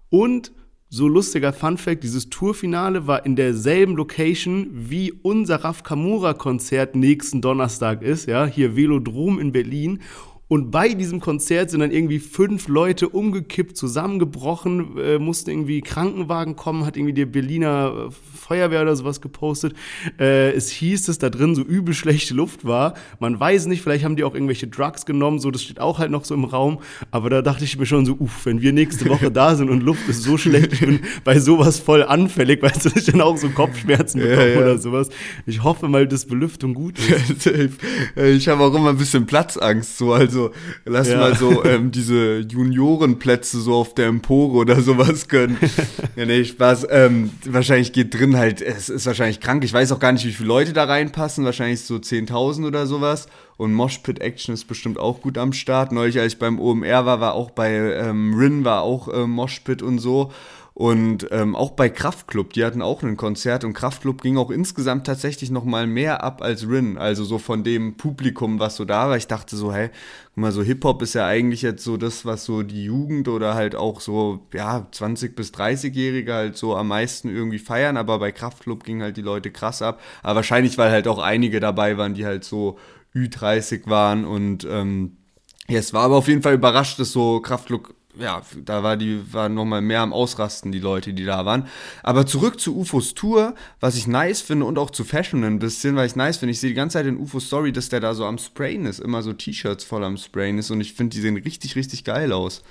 [0.10, 0.54] und
[0.94, 6.96] so lustiger Fun Fact, dieses Tourfinale war in derselben Location wie unser Raf Kamura Konzert
[6.96, 10.02] nächsten Donnerstag ist, ja, hier Velodrom in Berlin.
[10.48, 16.56] Und bei diesem Konzert sind dann irgendwie fünf Leute umgekippt, zusammengebrochen, äh, mussten irgendwie Krankenwagen
[16.56, 19.74] kommen, hat irgendwie die Berliner äh, Feuerwehr oder sowas gepostet.
[20.20, 22.94] Äh, es hieß, dass da drin so übel schlechte Luft war.
[23.20, 26.12] Man weiß nicht, vielleicht haben die auch irgendwelche Drugs genommen, so das steht auch halt
[26.12, 26.80] noch so im Raum.
[27.12, 29.82] Aber da dachte ich mir schon so, uff, wenn wir nächste Woche da sind und
[29.82, 33.22] Luft ist so schlecht, ich bin bei sowas voll anfällig, weißt du, dass ich dann
[33.22, 34.60] auch so Kopfschmerzen bekomme ja, ja.
[34.60, 35.10] oder sowas.
[35.46, 37.48] Ich hoffe mal, dass Belüftung gut ist.
[38.16, 40.52] ich habe auch immer ein bisschen Platzangst, so also
[40.86, 41.18] lass ja.
[41.18, 45.58] mal so ähm, diese Juniorenplätze so auf der Empore oder sowas können.
[46.16, 46.88] ja, nee, Spaß.
[46.90, 49.64] Ähm, wahrscheinlich geht drin halt, es ist wahrscheinlich krank.
[49.64, 51.46] Ich weiß auch gar nicht, wie viele Leute da reinpassen.
[51.46, 53.28] Wahrscheinlich so 10.000 oder sowas.
[53.58, 55.92] Und Moshpit Action ist bestimmt auch gut am Start.
[55.92, 59.82] Neulich, als ich beim OMR war, war auch bei ähm, Rin war auch äh, Moshpit
[59.82, 60.32] und so.
[60.76, 65.06] Und ähm, auch bei Kraftklub, die hatten auch ein Konzert und Kraftklub ging auch insgesamt
[65.06, 66.98] tatsächlich noch mal mehr ab als Rin.
[66.98, 69.16] Also so von dem Publikum, was so da war.
[69.16, 69.92] Ich dachte so, hey,
[70.34, 73.54] guck mal, so Hip-Hop ist ja eigentlich jetzt so das, was so die Jugend oder
[73.54, 77.96] halt auch so, ja, 20- bis 30-Jährige halt so am meisten irgendwie feiern.
[77.96, 80.02] Aber bei Kraftklub gingen halt die Leute krass ab.
[80.24, 82.80] Aber wahrscheinlich, weil halt auch einige dabei waren, die halt so
[83.16, 85.18] Ü30 waren und ähm,
[85.70, 89.34] ja, es war aber auf jeden Fall überrascht, dass so Kraftklub ja, da war die,
[89.34, 91.68] waren nochmal mehr am Ausrasten, die Leute, die da waren.
[92.04, 95.96] Aber zurück zu UFOs Tour, was ich nice finde und auch zu Fashion ein bisschen,
[95.96, 96.52] weil ich nice finde.
[96.52, 99.00] Ich sehe die ganze Zeit in UFO Story, dass der da so am Sprayen ist,
[99.00, 102.32] immer so T-Shirts voll am Sprayen ist und ich finde, die sehen richtig, richtig geil
[102.32, 102.64] aus.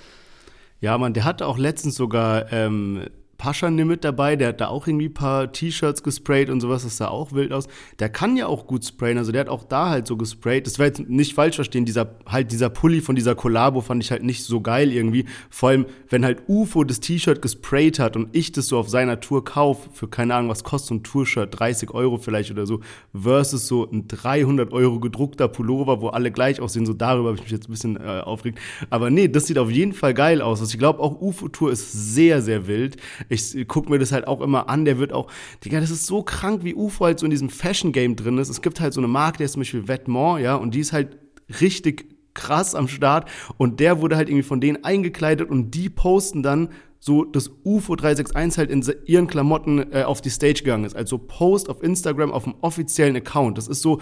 [0.81, 3.07] Ja, man, der hatte auch letztens sogar ähm,
[3.43, 6.99] Paschan mit dabei, der hat da auch irgendwie ein paar T-Shirts gesprayt und sowas, das
[6.99, 7.67] sah auch wild aus.
[7.99, 10.69] Der kann ja auch gut sprayen, also der hat auch da halt so gesprayt.
[10.69, 14.13] Das war jetzt nicht falsch verstehen, dieser halt dieser Pulli von dieser Collabo fand ich
[14.13, 15.25] halt nicht so geil irgendwie.
[15.51, 19.19] Vor allem, wenn halt UFO das T-Shirt gesprayt hat und ich das so auf seiner
[19.19, 22.79] Tour kaufe, für keine Ahnung, was kostet so ein Tour-Shirt, 30 Euro vielleicht oder so,
[23.13, 27.43] versus so ein 300 Euro gedruckter Pullover, wo alle gleich aussehen, so darüber habe ich
[27.43, 28.61] mich jetzt ein bisschen äh, aufgeregt.
[28.89, 30.61] Aber nee, das sieht auf jeden Fall geil aus.
[30.61, 32.99] Also ich glaube auch UFO-Tour ist sehr, sehr wild.
[33.33, 34.85] Ich gucke mir das halt auch immer an.
[34.85, 35.31] Der wird auch,
[35.65, 38.49] Digga, das ist so krank, wie UFO halt so in diesem Fashion-Game drin ist.
[38.49, 40.93] Es gibt halt so eine Marke, der ist zum Beispiel Vetements, ja, und die ist
[40.93, 41.17] halt
[41.61, 43.29] richtig krass am Start.
[43.57, 46.69] Und der wurde halt irgendwie von denen eingekleidet und die posten dann
[47.05, 50.95] so das UFO 361 halt in ihren Klamotten äh, auf die Stage gegangen ist.
[50.95, 53.59] Also Post auf Instagram auf dem offiziellen Account.
[53.59, 54.01] Das ist so,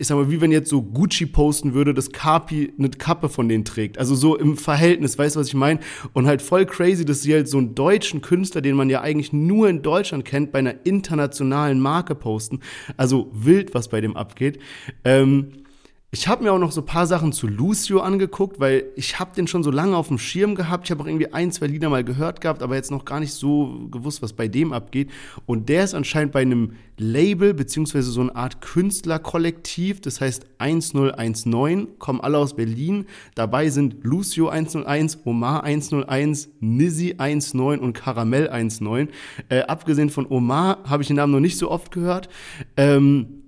[0.00, 3.48] ich sag mal, wie wenn jetzt so Gucci posten würde, dass Carpi eine Kappe von
[3.48, 3.98] denen trägt.
[3.98, 5.80] Also so im Verhältnis, weißt du, was ich meine?
[6.12, 9.32] Und halt voll crazy, dass sie halt so einen deutschen Künstler, den man ja eigentlich
[9.32, 12.60] nur in Deutschland kennt, bei einer internationalen Marke posten.
[12.96, 14.60] Also wild, was bei dem abgeht.
[15.04, 15.64] Ähm,
[16.10, 19.34] ich habe mir auch noch so ein paar Sachen zu Lucio angeguckt, weil ich habe
[19.34, 20.86] den schon so lange auf dem Schirm gehabt.
[20.86, 23.34] Ich habe auch irgendwie ein, zwei Lieder mal gehört gehabt, aber jetzt noch gar nicht
[23.34, 25.10] so gewusst, was bei dem abgeht.
[25.44, 31.98] Und der ist anscheinend bei einem Label, beziehungsweise so eine Art Künstlerkollektiv, das heißt 1019,
[31.98, 33.04] kommen alle aus Berlin.
[33.34, 39.10] Dabei sind Lucio 101, Omar 101, Nizzy 19 und Karamell 19.
[39.50, 42.30] Äh, abgesehen von Omar habe ich den Namen noch nicht so oft gehört.
[42.78, 43.38] Ähm,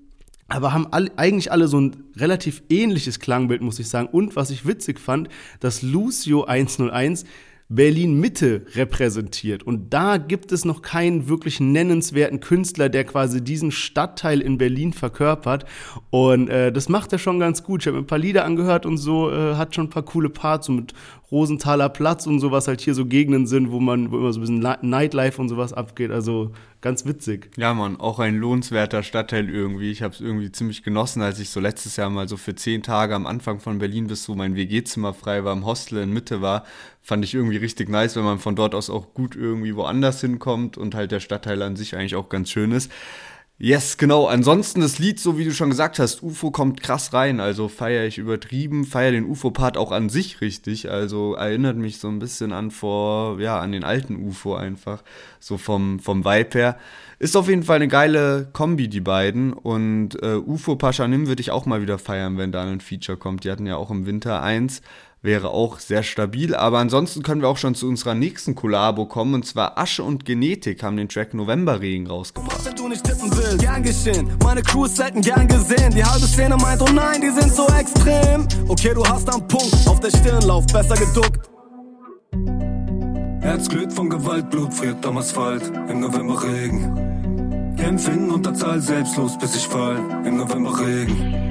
[0.50, 4.08] aber haben alle, eigentlich alle so ein relativ ähnliches Klangbild, muss ich sagen.
[4.10, 5.28] Und was ich witzig fand,
[5.60, 7.24] dass Lucio 101
[7.72, 9.62] Berlin Mitte repräsentiert.
[9.62, 14.92] Und da gibt es noch keinen wirklich nennenswerten Künstler, der quasi diesen Stadtteil in Berlin
[14.92, 15.64] verkörpert.
[16.10, 17.82] Und äh, das macht er schon ganz gut.
[17.82, 20.30] Ich habe mir ein paar Lieder angehört und so, äh, hat schon ein paar coole
[20.30, 20.94] Parts, so mit
[21.30, 24.42] Rosenthaler Platz und sowas halt hier so Gegenden sind, wo man, wo immer so ein
[24.42, 26.10] bisschen Nightlife und sowas abgeht.
[26.10, 27.50] Also ganz witzig.
[27.56, 29.92] Ja, Mann, auch ein lohnenswerter Stadtteil irgendwie.
[29.92, 32.82] Ich habe es irgendwie ziemlich genossen, als ich so letztes Jahr mal so für zehn
[32.82, 36.40] Tage am Anfang von Berlin bis so mein WG-Zimmer frei war, im Hostel in Mitte
[36.40, 36.64] war.
[37.02, 40.76] Fand ich irgendwie richtig nice, wenn man von dort aus auch gut irgendwie woanders hinkommt
[40.76, 42.90] und halt der Stadtteil an sich eigentlich auch ganz schön ist.
[43.62, 44.26] Yes, genau.
[44.26, 47.40] Ansonsten das Lied, so wie du schon gesagt hast, UFO kommt krass rein.
[47.40, 50.90] Also feiere ich übertrieben, feiere den UFO-Part auch an sich richtig.
[50.90, 55.02] Also erinnert mich so ein bisschen an vor, ja, an den alten UFO einfach.
[55.40, 56.78] So vom, vom Vibe her.
[57.18, 59.52] Ist auf jeden Fall eine geile Kombi, die beiden.
[59.52, 63.44] Und äh, UFO Paschanim würde ich auch mal wieder feiern, wenn da ein Feature kommt.
[63.44, 64.80] Die hatten ja auch im Winter eins
[65.22, 66.54] wäre auch sehr stabil.
[66.54, 69.34] Aber ansonsten können wir auch schon zu unserer nächsten Kollabo kommen.
[69.34, 72.64] Und zwar Asche und Genetik haben den Track Novemberregen rausgebracht.
[72.64, 74.28] Wenn du nicht tippen willst, gern geschehen.
[74.42, 75.94] Meine Crew ist selten gern gesehen.
[75.94, 78.46] Die halbe Szene meint, oh nein, die sind so extrem.
[78.68, 81.50] Okay, du hast am Punkt, auf der Stirn lauf, besser geduckt.
[83.40, 87.74] Herz glüht von Gewalt, Blut friert am Asphalt im Novemberregen.
[87.76, 91.49] Kämpfen unter Zahl selbstlos, bis ich fall im Novemberregen.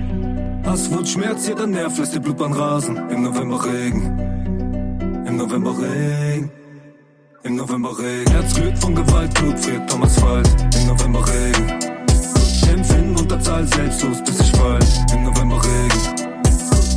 [0.65, 2.97] Hass, Wut, Schmerz, jeder Nerv lässt die Blutbahn rasen.
[3.09, 6.51] Im Novemberregen, im Novemberregen,
[7.43, 8.31] im Novemberregen.
[8.31, 10.49] Herz glüht von Gewalt, Blut friert am Asphalt.
[10.75, 11.79] Im Novemberregen.
[12.65, 14.79] Kämpfen unter Zahl selbstlos, bis ich fall.
[15.13, 15.99] Im Novemberregen.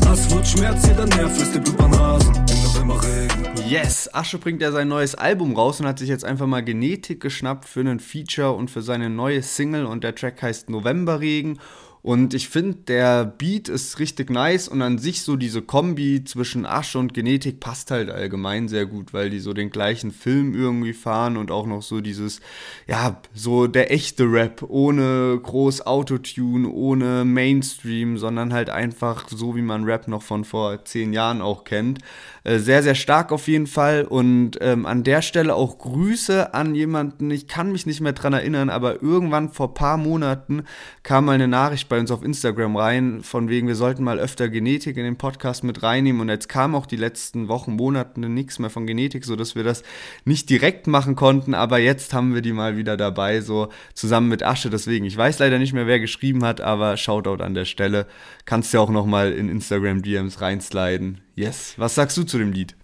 [0.06, 2.34] Hass, Wut, Schmerz, jeder Nerv lässt die Blutbahn rasen.
[2.34, 3.46] Im Novemberregen.
[3.68, 7.20] Yes, Asche bringt ja sein neues Album raus und hat sich jetzt einfach mal Genetik
[7.20, 11.58] geschnappt für einen Feature und für seine neue Single und der Track heißt Novemberregen
[12.02, 16.66] und ich finde, der Beat ist richtig nice und an sich so diese Kombi zwischen
[16.66, 20.94] Asche und Genetik passt halt allgemein sehr gut, weil die so den gleichen Film irgendwie
[20.94, 22.40] fahren und auch noch so dieses,
[22.88, 29.62] ja, so der echte Rap, ohne groß Autotune, ohne Mainstream, sondern halt einfach so, wie
[29.62, 32.00] man Rap noch von vor zehn Jahren auch kennt.
[32.44, 36.74] Äh, sehr, sehr stark auf jeden Fall und ähm, an der Stelle auch Grüße an
[36.74, 40.64] jemanden, ich kann mich nicht mehr dran erinnern, aber irgendwann vor paar Monaten
[41.02, 44.48] kam mal eine Nachricht bei uns auf Instagram rein, von wegen, wir sollten mal öfter
[44.48, 46.20] Genetik in den Podcast mit reinnehmen.
[46.20, 49.82] Und jetzt kam auch die letzten Wochen, Monate nichts mehr von Genetik, sodass wir das
[50.24, 51.54] nicht direkt machen konnten.
[51.54, 54.70] Aber jetzt haben wir die mal wieder dabei, so zusammen mit Asche.
[54.70, 58.06] Deswegen, ich weiß leider nicht mehr, wer geschrieben hat, aber Shoutout an der Stelle.
[58.44, 61.20] Kannst ja auch nochmal in Instagram DMs reinsliden.
[61.34, 61.74] Yes.
[61.76, 62.76] Was sagst du zu dem Lied?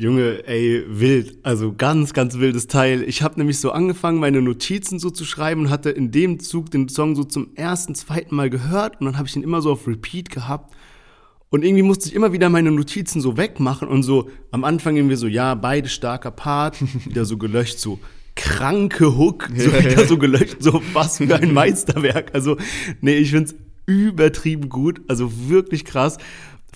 [0.00, 1.38] Junge, ey, wild.
[1.42, 3.02] Also ganz, ganz wildes Teil.
[3.02, 6.70] Ich habe nämlich so angefangen, meine Notizen so zu schreiben und hatte in dem Zug
[6.70, 9.72] den Song so zum ersten, zweiten Mal gehört und dann habe ich ihn immer so
[9.72, 10.76] auf Repeat gehabt.
[11.50, 15.16] Und irgendwie musste ich immer wieder meine Notizen so wegmachen und so am Anfang irgendwie
[15.16, 17.98] so, ja, beide starker Part, wieder so gelöscht, so
[18.36, 22.34] kranke Hook, so wieder so gelöscht, so was für ein Meisterwerk.
[22.34, 22.56] Also,
[23.00, 23.56] nee, ich find's
[23.86, 26.18] übertrieben gut, also wirklich krass.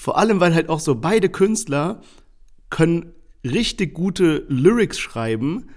[0.03, 2.01] Vor allem, weil halt auch so beide Künstler
[2.71, 3.13] können
[3.45, 5.69] richtig gute Lyrics schreiben,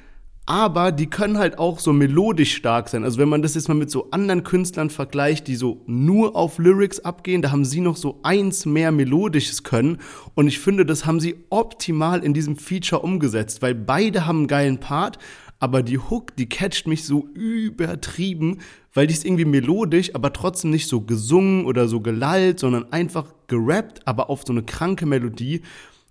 [0.48, 3.04] aber die können halt auch so melodisch stark sein.
[3.04, 6.58] Also wenn man das jetzt mal mit so anderen Künstlern vergleicht, die so nur auf
[6.58, 10.00] Lyrics abgehen, da haben sie noch so eins mehr melodisches können.
[10.34, 14.48] Und ich finde, das haben sie optimal in diesem Feature umgesetzt, weil beide haben einen
[14.48, 15.20] geilen Part,
[15.60, 18.60] aber die Hook, die catcht mich so übertrieben,
[18.94, 23.34] weil die ist irgendwie melodisch, aber trotzdem nicht so gesungen oder so gelallt, sondern einfach
[23.48, 25.62] gerappt, aber auf so eine kranke Melodie.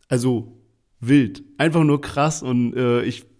[0.08, 0.52] Also
[1.00, 1.42] wild.
[1.58, 3.33] Einfach nur krass und äh, ich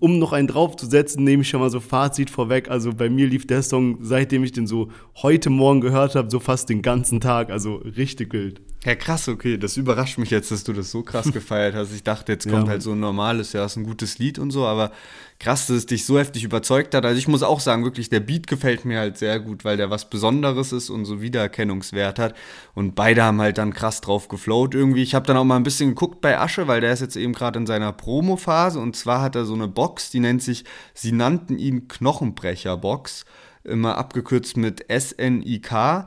[0.00, 2.70] um noch einen draufzusetzen, nehme ich schon mal so Fazit vorweg.
[2.70, 6.40] Also bei mir lief der Song, seitdem ich den so heute Morgen gehört habe, so
[6.40, 7.50] fast den ganzen Tag.
[7.50, 8.60] Also richtig wild.
[8.84, 9.58] Ja, krass, okay.
[9.58, 11.92] Das überrascht mich jetzt, dass du das so krass gefeiert hast.
[11.94, 12.70] Ich dachte, jetzt kommt ja.
[12.70, 14.92] halt so ein normales, ja, ist ein gutes Lied und so, aber
[15.40, 17.04] krass, dass es dich so heftig überzeugt hat.
[17.04, 19.88] Also ich muss auch sagen, wirklich, der Beat gefällt mir halt sehr gut, weil der
[19.88, 22.34] was Besonderes ist und so Wiedererkennungswert hat.
[22.74, 25.02] Und beide haben halt dann krass drauf geflowt irgendwie.
[25.02, 27.32] Ich habe dann auch mal ein bisschen geguckt bei Asche, weil der ist jetzt eben
[27.32, 31.12] gerade in seiner Promo-Phase und zwar hat er so eine Box, die nennt sich, sie
[31.12, 33.24] nannten ihn Knochenbrecher-Box,
[33.62, 36.06] immer abgekürzt mit SNIK.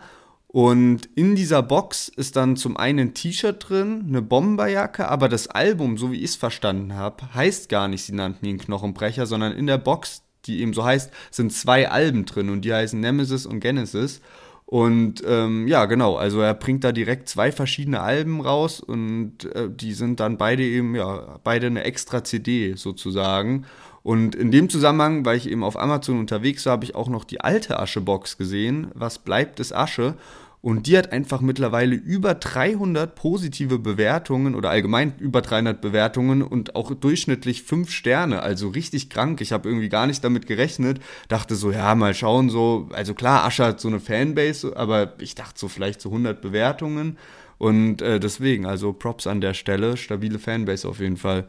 [0.54, 5.48] Und in dieser Box ist dann zum einen ein T-Shirt drin, eine Bomberjacke, aber das
[5.48, 9.54] Album, so wie ich es verstanden habe, heißt gar nicht, sie nannten ihn Knochenbrecher, sondern
[9.54, 13.46] in der Box, die eben so heißt, sind zwei Alben drin und die heißen Nemesis
[13.46, 14.20] und Genesis.
[14.66, 19.70] Und ähm, ja, genau, also er bringt da direkt zwei verschiedene Alben raus und äh,
[19.70, 23.66] die sind dann beide eben, ja, beide eine extra CD sozusagen.
[24.04, 27.24] Und in dem Zusammenhang, weil ich eben auf Amazon unterwegs war, habe ich auch noch
[27.24, 28.88] die alte Aschebox gesehen.
[28.96, 30.16] Was bleibt ist Asche?
[30.62, 36.76] Und die hat einfach mittlerweile über 300 positive Bewertungen oder allgemein über 300 Bewertungen und
[36.76, 38.44] auch durchschnittlich 5 Sterne.
[38.44, 39.42] Also richtig krank.
[39.42, 41.00] Ich habe irgendwie gar nicht damit gerechnet.
[41.30, 42.90] Dachte so, ja, mal schauen, so.
[42.92, 47.18] Also klar, Asche hat so eine Fanbase, aber ich dachte so vielleicht so 100 Bewertungen.
[47.58, 49.98] Und äh, deswegen, also Props an der Stelle.
[49.98, 51.48] Stabile Fanbase auf jeden Fall.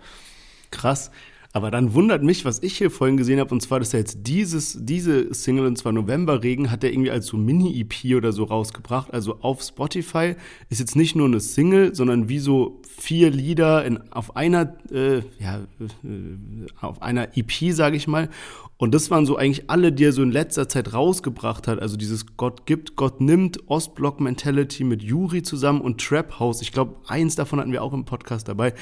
[0.71, 1.11] Krass.
[1.55, 4.27] Aber dann wundert mich, was ich hier vorhin gesehen habe, und zwar, dass er jetzt
[4.27, 9.13] dieses, diese Single, und zwar Novemberregen, hat er irgendwie als so Mini-EP oder so rausgebracht.
[9.13, 10.35] Also auf Spotify
[10.71, 15.19] ist jetzt nicht nur eine Single, sondern wie so vier Lieder in, auf einer, äh,
[15.39, 18.31] ja, äh, auf einer EP, sage ich mal.
[18.83, 21.81] Und das waren so eigentlich alle, die er so in letzter Zeit rausgebracht hat.
[21.81, 26.63] Also dieses Gott gibt, Gott nimmt, Ostblock-Mentality mit Juri zusammen und Trap House.
[26.63, 28.75] Ich glaube, eins davon hatten wir auch im Podcast dabei.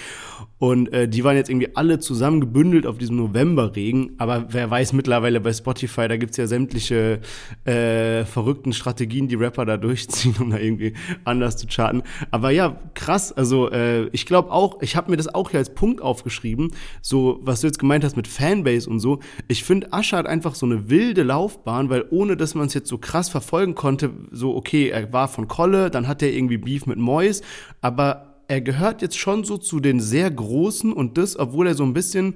[0.59, 4.16] Und äh, die waren jetzt irgendwie alle zusammen gebündelt auf diesem Novemberregen.
[4.18, 7.20] Aber wer weiß mittlerweile bei Spotify, da gibt's ja sämtliche
[7.64, 10.92] äh, verrückten Strategien, die Rapper da durchziehen, um da irgendwie
[11.24, 12.02] anders zu charten.
[12.30, 13.32] Aber ja, krass.
[13.32, 16.72] Also äh, ich glaube auch, ich habe mir das auch hier als Punkt aufgeschrieben.
[17.00, 19.20] So, was du jetzt gemeint hast mit Fanbase und so.
[19.48, 22.88] Ich finde, Ascher hat einfach so eine wilde Laufbahn, weil ohne dass man es jetzt
[22.88, 26.84] so krass verfolgen konnte, so okay, er war von Kolle, dann hat er irgendwie Beef
[26.84, 27.40] mit Mois,
[27.80, 31.84] aber er gehört jetzt schon so zu den sehr großen und das, obwohl er so
[31.84, 32.34] ein bisschen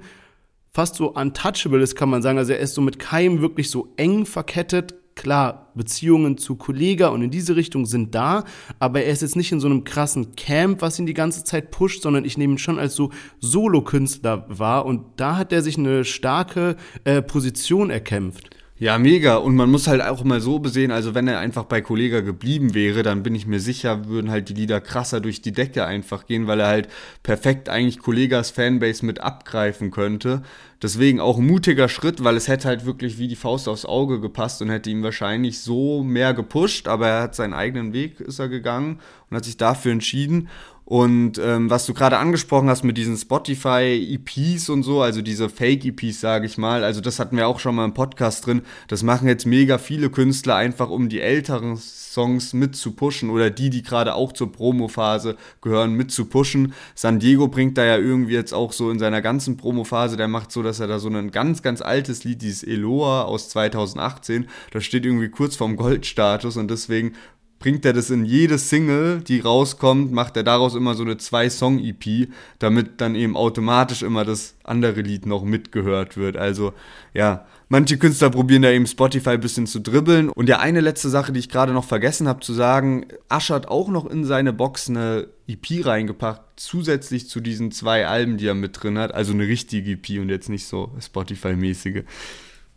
[0.71, 2.37] fast so untouchable ist, kann man sagen.
[2.37, 7.21] Also er ist so mit keinem wirklich so eng verkettet, klar, Beziehungen zu Kollega und
[7.21, 8.45] in diese Richtung sind da,
[8.79, 11.69] aber er ist jetzt nicht in so einem krassen Camp, was ihn die ganze Zeit
[11.69, 15.77] pusht, sondern ich nehme ihn schon als so Solokünstler wahr und da hat er sich
[15.77, 18.54] eine starke äh, Position erkämpft.
[18.77, 19.37] Ja, mega.
[19.37, 22.73] Und man muss halt auch mal so besehen, also wenn er einfach bei Kollega geblieben
[22.73, 26.25] wäre, dann bin ich mir sicher, würden halt die Lieder krasser durch die Decke einfach
[26.25, 26.89] gehen, weil er halt
[27.23, 30.41] perfekt eigentlich Kollegas Fanbase mit abgreifen könnte.
[30.81, 34.19] Deswegen auch ein mutiger Schritt, weil es hätte halt wirklich wie die Faust aufs Auge
[34.19, 38.39] gepasst und hätte ihm wahrscheinlich so mehr gepusht, aber er hat seinen eigenen Weg, ist
[38.39, 40.49] er gegangen und hat sich dafür entschieden.
[40.85, 46.21] Und ähm, was du gerade angesprochen hast mit diesen Spotify-EPs und so, also diese Fake-EPs,
[46.21, 48.61] sage ich mal, also das hatten wir auch schon mal im Podcast drin.
[48.87, 53.49] Das machen jetzt mega viele Künstler einfach, um die älteren Songs mit zu pushen oder
[53.49, 56.73] die, die gerade auch zur Promo-Phase gehören, mit zu pushen.
[56.93, 60.51] San Diego bringt da ja irgendwie jetzt auch so in seiner ganzen Promo-Phase, der macht
[60.51, 64.85] so, dass er da so ein ganz, ganz altes Lied, dieses Eloa aus 2018, das
[64.85, 67.13] steht irgendwie kurz vorm Goldstatus und deswegen
[67.59, 72.29] bringt er das in jede Single, die rauskommt, macht er daraus immer so eine Zwei-Song-EP,
[72.59, 76.37] damit dann eben automatisch immer das andere Lied noch mitgehört wird.
[76.37, 76.73] Also
[77.13, 80.29] ja, manche Künstler probieren da eben Spotify ein bisschen zu dribbeln.
[80.29, 83.67] Und ja, eine letzte Sache, die ich gerade noch vergessen habe zu sagen, Ascher hat
[83.67, 88.53] auch noch in seine Box eine EP reingepackt, zusätzlich zu diesen zwei Alben, die er
[88.53, 89.13] mit drin hat.
[89.13, 92.03] Also eine richtige EP und jetzt nicht so Spotify-mäßige.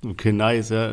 [0.07, 0.93] Okay, nice, ja.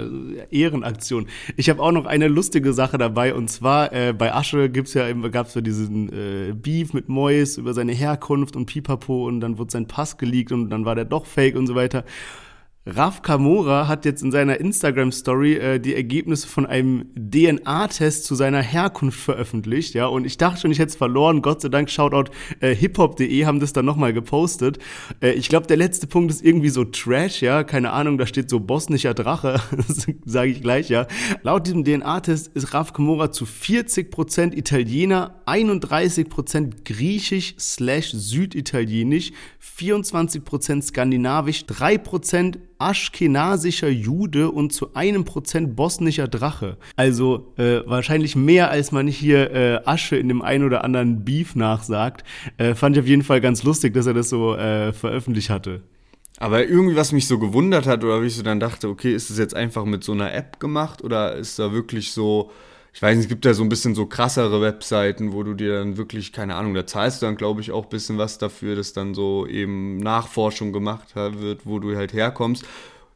[0.50, 1.28] Ehrenaktion.
[1.58, 5.08] Ich habe auch noch eine lustige Sache dabei und zwar äh, bei Asche gibt's ja
[5.08, 9.60] immer gab's ja diesen äh, Beef mit Mois über seine Herkunft und Pipapo und dann
[9.60, 12.04] wurde sein Pass geleakt und dann war der doch fake und so weiter.
[12.88, 18.62] Raf Kamora hat jetzt in seiner Instagram-Story äh, die Ergebnisse von einem DNA-Test zu seiner
[18.62, 21.42] Herkunft veröffentlicht, ja, und ich dachte schon, ich hätte es verloren.
[21.42, 24.78] Gott sei Dank, Shoutout äh, hiphop.de haben das dann nochmal gepostet.
[25.20, 28.52] Äh, ich glaube, der letzte Punkt ist irgendwie so Trash, ja, keine Ahnung, da steht
[28.52, 29.60] so bosnischer Drache,
[30.26, 31.08] sage ich gleich, ja.
[31.42, 39.32] Laut diesem DNA-Test ist Raf Kamora zu 40% Italiener, 31% griechisch slash süditalienisch,
[39.80, 46.78] 24% skandinavisch, 3% aschkenasischer Jude und zu einem Prozent bosnischer Drache.
[46.96, 51.56] Also äh, wahrscheinlich mehr, als man hier äh, Asche in dem einen oder anderen Beef
[51.56, 52.24] nachsagt.
[52.58, 55.84] Äh, fand ich auf jeden Fall ganz lustig, dass er das so äh, veröffentlicht hatte.
[56.38, 59.30] Aber irgendwie, was mich so gewundert hat, oder wie ich so dann dachte, okay, ist
[59.30, 62.52] das jetzt einfach mit so einer App gemacht oder ist da wirklich so
[62.96, 65.80] ich weiß nicht, es gibt ja so ein bisschen so krassere Webseiten, wo du dir
[65.80, 68.78] dann wirklich, keine Ahnung, da zahlst du dann, glaube ich, auch ein bisschen was dafür,
[68.78, 72.64] dass dann so eben Nachforschung gemacht wird, wo du halt herkommst.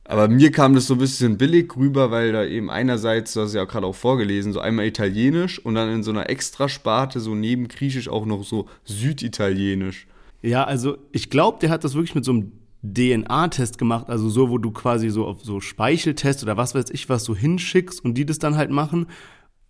[0.03, 3.53] Aber mir kam das so ein bisschen billig rüber, weil da eben einerseits, du hast
[3.53, 7.69] ja gerade auch vorgelesen, so einmal Italienisch und dann in so einer Extrasparte, so neben
[7.69, 10.07] Griechisch auch noch so Süditalienisch.
[10.41, 12.51] Ja, also ich glaube, der hat das wirklich mit so einem
[12.83, 17.07] DNA-Test gemacht, also so, wo du quasi so auf so Speicheltest oder was weiß ich
[17.07, 19.07] was so hinschickst und die das dann halt machen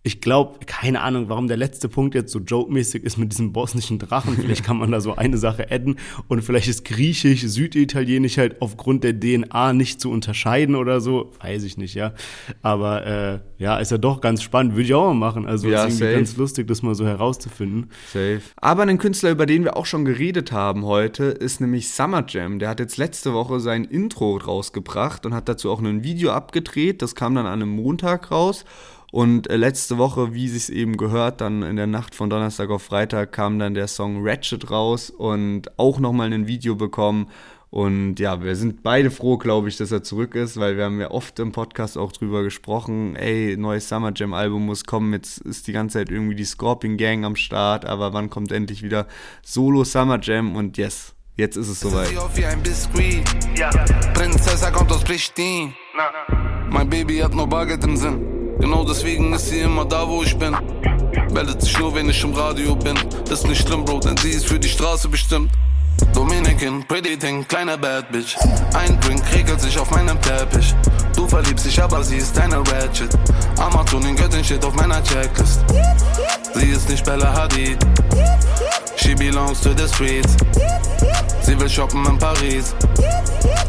[0.02, 3.98] ich glaube, keine Ahnung, warum der letzte Punkt jetzt so joke-mäßig ist mit diesem bosnischen
[3.98, 4.34] Drachen.
[4.40, 9.04] Vielleicht kann man da so eine Sache adden und vielleicht ist Griechisch, Süditalienisch halt aufgrund
[9.04, 11.32] der DNA nicht zu unterscheiden oder so.
[11.42, 12.14] Weiß ich nicht, ja.
[12.62, 14.72] Aber äh, ja, ist ja doch ganz spannend.
[14.72, 15.46] Würde ich auch mal machen.
[15.46, 16.16] Also ja, ist irgendwie safe.
[16.16, 17.90] ganz lustig, das mal so herauszufinden.
[18.10, 18.40] Safe.
[18.56, 22.58] Aber ein Künstler, über den wir auch schon geredet haben heute, ist nämlich Summer Jam.
[22.58, 27.02] Der hat jetzt letzte Woche sein Intro rausgebracht und hat dazu auch ein Video abgedreht.
[27.02, 28.64] Das kam dann an einem Montag raus.
[29.12, 32.82] Und äh, letzte Woche, wie es eben gehört, dann in der Nacht von Donnerstag auf
[32.82, 37.28] Freitag kam dann der Song Ratchet raus und auch nochmal ein Video bekommen.
[37.70, 41.00] Und ja, wir sind beide froh, glaube ich, dass er zurück ist, weil wir haben
[41.00, 45.38] ja oft im Podcast auch drüber gesprochen, ey, neues Summer Jam Album muss kommen, jetzt
[45.38, 49.06] ist die ganze Zeit irgendwie die Scorpion Gang am Start, aber wann kommt endlich wieder
[49.42, 52.10] Solo Summer Jam und yes, jetzt ist es soweit.
[53.56, 53.70] Ja.
[54.14, 55.72] Prinzessa kommt aus Pristin.
[56.70, 58.39] Mein Baby hat nur Bargeld im Sinn.
[58.60, 60.54] Genau deswegen ist sie immer da, wo ich bin.
[61.32, 62.96] Meldet sich nur, wenn ich im Radio bin.
[63.30, 65.50] Ist nicht schlimm, Bro, denn sie ist für die Straße bestimmt.
[66.12, 68.36] Dominican, pretty thing, kleine Bad Bitch.
[68.74, 70.74] Ein Drink regelt sich auf meinem Teppich.
[71.14, 73.16] Du verliebst dich, aber sie ist eine Ratchet.
[73.58, 75.60] Amazonin Göttin steht auf meiner Checklist.
[76.54, 77.78] Sie ist nicht Bella Hadid.
[78.96, 80.36] She belongs to the streets.
[81.42, 82.74] Sie will shoppen in Paris.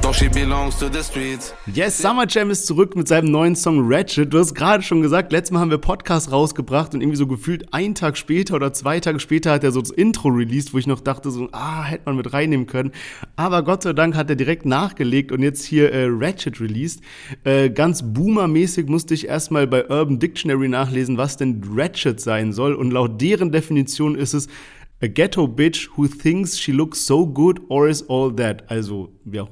[0.02, 1.54] Doch she belongs to the streets.
[1.68, 4.34] Yes, Summer Jam ist zurück mit seinem neuen Song Ratchet.
[4.34, 7.74] Du hast gerade schon gesagt, letztes Mal haben wir Podcast rausgebracht und irgendwie so gefühlt
[7.74, 10.88] einen Tag später oder zwei Tage später hat er so das Intro released, wo ich
[10.88, 12.92] noch dachte so, ah, hätte man mit reinnehmen können.
[13.36, 17.02] Aber Gott sei Dank hat er direkt nachgelegt und jetzt hier äh, Ratchet released.
[17.44, 22.74] Äh, ganz boomermäßig musste ich erstmal bei Urban Dictionary nachlesen, was denn Ratchet sein soll
[22.74, 24.48] und laut deren Definition ist es
[25.04, 28.70] A ghetto bitch who thinks she looks so good or is all that.
[28.70, 29.50] Also, wie auch,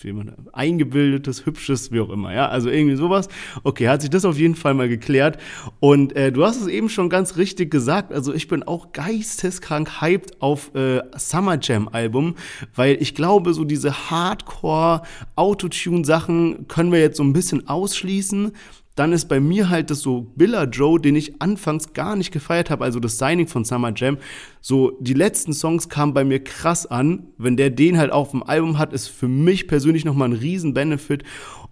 [0.00, 2.48] wie man, eingebildetes, hübsches, wie auch immer, ja.
[2.48, 3.28] Also irgendwie sowas.
[3.64, 5.38] Okay, hat sich das auf jeden Fall mal geklärt.
[5.80, 8.12] Und äh, du hast es eben schon ganz richtig gesagt.
[8.12, 12.36] Also ich bin auch geisteskrank hyped auf äh, Summer Jam Album,
[12.76, 15.02] weil ich glaube, so diese Hardcore
[15.34, 18.52] Autotune Sachen können wir jetzt so ein bisschen ausschließen
[18.96, 22.70] dann ist bei mir halt das so Billa Joe, den ich anfangs gar nicht gefeiert
[22.70, 24.16] habe, also das Signing von Summer Jam.
[24.62, 27.28] So, die letzten Songs kamen bei mir krass an.
[27.36, 30.72] Wenn der den halt auf dem Album hat, ist für mich persönlich nochmal ein riesen
[30.72, 31.24] Benefit.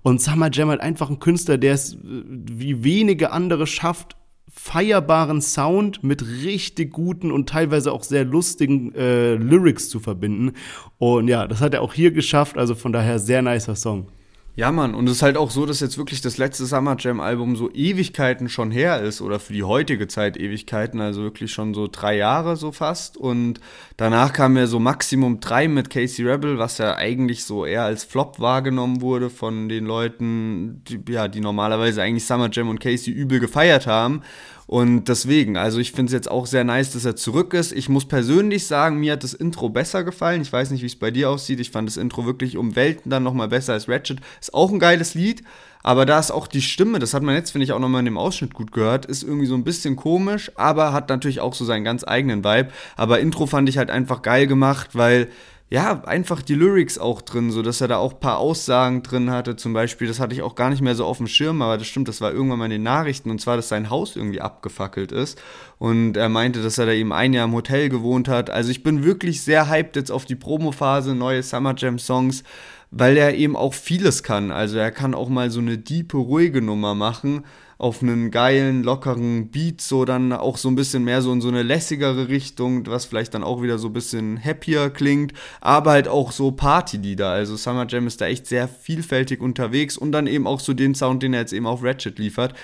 [0.03, 4.17] Und Summer Jam halt einfach ein Künstler, der es äh, wie wenige andere schafft,
[4.53, 10.53] feierbaren Sound mit richtig guten und teilweise auch sehr lustigen äh, Lyrics zu verbinden.
[10.99, 14.09] Und ja, das hat er auch hier geschafft, also von daher sehr nicer Song.
[14.57, 17.19] Ja, Mann, und es ist halt auch so, dass jetzt wirklich das letzte Summer Jam
[17.19, 21.75] Album so Ewigkeiten schon her ist oder für die heutige Zeit Ewigkeiten, also wirklich schon
[21.75, 23.17] so drei Jahre so fast.
[23.17, 23.59] Und
[23.97, 28.05] danach kam ja so Maximum drei mit Casey Rebel, was ja eigentlich so eher als
[28.05, 33.13] Flop wahrgenommen wurde von den Leuten, die, ja, die normalerweise eigentlich Summer Jam und Casey
[33.13, 34.23] übel gefeiert haben.
[34.67, 37.73] Und deswegen, also ich finde es jetzt auch sehr nice, dass er zurück ist.
[37.73, 40.41] Ich muss persönlich sagen, mir hat das Intro besser gefallen.
[40.41, 41.61] Ich weiß nicht, wie es bei dir aussieht.
[41.61, 44.21] Ich fand das Intro wirklich um Welten dann nochmal besser als Ratchet.
[44.41, 45.43] Ist auch ein geiles Lied,
[45.83, 48.07] aber da ist auch die Stimme, das hat man jetzt, finde ich, auch nochmal in
[48.07, 51.67] dem Ausschnitt gut gehört, ist irgendwie so ein bisschen komisch, aber hat natürlich auch so
[51.67, 52.71] seinen ganz eigenen Vibe.
[52.97, 55.29] Aber Intro fand ich halt einfach geil gemacht, weil
[55.71, 59.31] ja, einfach die Lyrics auch drin, so dass er da auch ein paar Aussagen drin
[59.31, 59.57] hatte.
[59.57, 61.87] Zum Beispiel, das hatte ich auch gar nicht mehr so auf dem Schirm, aber das
[61.87, 65.11] stimmt, das war irgendwann mal in den Nachrichten und zwar, dass sein Haus irgendwie abgefackelt
[65.11, 65.41] ist.
[65.79, 68.51] Und er meinte, dass er da eben ein Jahr im Hotel gewohnt hat.
[68.51, 72.45] Also ich bin wirklich sehr hyped jetzt auf die Promophase, neue Summer Jam Songs,
[72.91, 74.53] weil er eben auch vieles kann.
[74.53, 77.43] Also er kann auch mal so eine diepe, ruhige Nummer machen
[77.79, 81.49] auf einen geilen, lockeren Beat, so dann auch so ein bisschen mehr so in so
[81.49, 86.09] eine lässigere Richtung, was vielleicht dann auch wieder so ein bisschen happier klingt, aber halt
[86.09, 87.31] auch so Partylieder.
[87.31, 90.95] Also Summer Jam ist da echt sehr vielfältig unterwegs und dann eben auch so den
[90.95, 92.55] Sound, den er jetzt eben auf Ratchet liefert.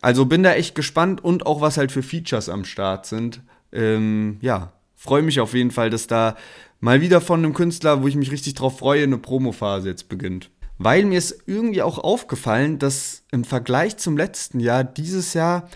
[0.00, 3.40] Also bin da echt gespannt und auch was halt für Features am Start sind.
[3.72, 6.36] Ähm, ja, freue mich auf jeden Fall, dass da
[6.80, 10.50] mal wieder von einem Künstler, wo ich mich richtig drauf freue, eine Promophase jetzt beginnt
[10.84, 15.68] weil mir ist irgendwie auch aufgefallen, dass im Vergleich zum letzten Jahr dieses Jahr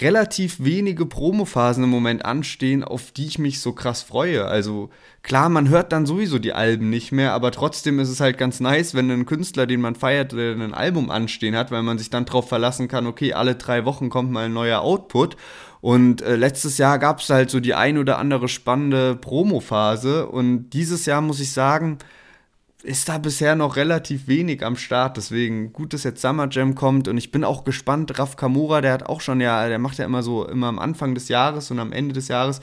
[0.00, 4.44] relativ wenige Promophasen im Moment anstehen, auf die ich mich so krass freue.
[4.44, 4.90] Also
[5.22, 8.58] klar, man hört dann sowieso die Alben nicht mehr, aber trotzdem ist es halt ganz
[8.58, 12.24] nice, wenn ein Künstler, den man feiert, ein Album anstehen hat, weil man sich dann
[12.24, 15.36] darauf verlassen kann, okay, alle drei Wochen kommt mal ein neuer Output.
[15.80, 20.70] Und äh, letztes Jahr gab es halt so die ein oder andere spannende Promophase und
[20.70, 21.98] dieses Jahr muss ich sagen,
[22.84, 25.16] ist da bisher noch relativ wenig am Start.
[25.16, 28.18] Deswegen gut, dass jetzt Summer Jam kommt und ich bin auch gespannt.
[28.18, 31.14] Raf Kamura, der hat auch schon ja, der macht ja immer so immer am Anfang
[31.14, 32.60] des Jahres und am Ende des Jahres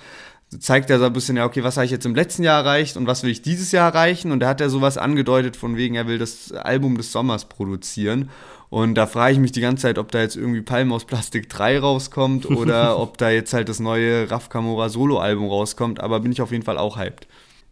[0.59, 2.97] zeigt er so ein bisschen ja, okay, was habe ich jetzt im letzten Jahr erreicht
[2.97, 4.31] und was will ich dieses Jahr erreichen?
[4.31, 8.29] Und da hat er sowas angedeutet von wegen, er will das Album des Sommers produzieren.
[8.69, 11.49] Und da frage ich mich die ganze Zeit, ob da jetzt irgendwie Palm aus Plastik
[11.49, 15.99] 3 rauskommt oder ob da jetzt halt das neue Raf Kamura Solo-Album rauskommt.
[15.99, 17.27] Aber bin ich auf jeden Fall auch hyped.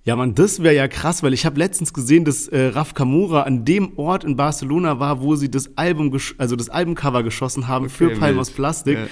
[0.06, 3.44] Ja, man, das wäre ja krass, weil ich habe letztens gesehen, dass äh, Raf Kamura
[3.44, 7.86] an dem Ort in Barcelona war, wo sie das Album, also das Albumcover geschossen haben
[7.86, 8.98] okay, für Palm aus Plastik.
[8.98, 9.08] Ja.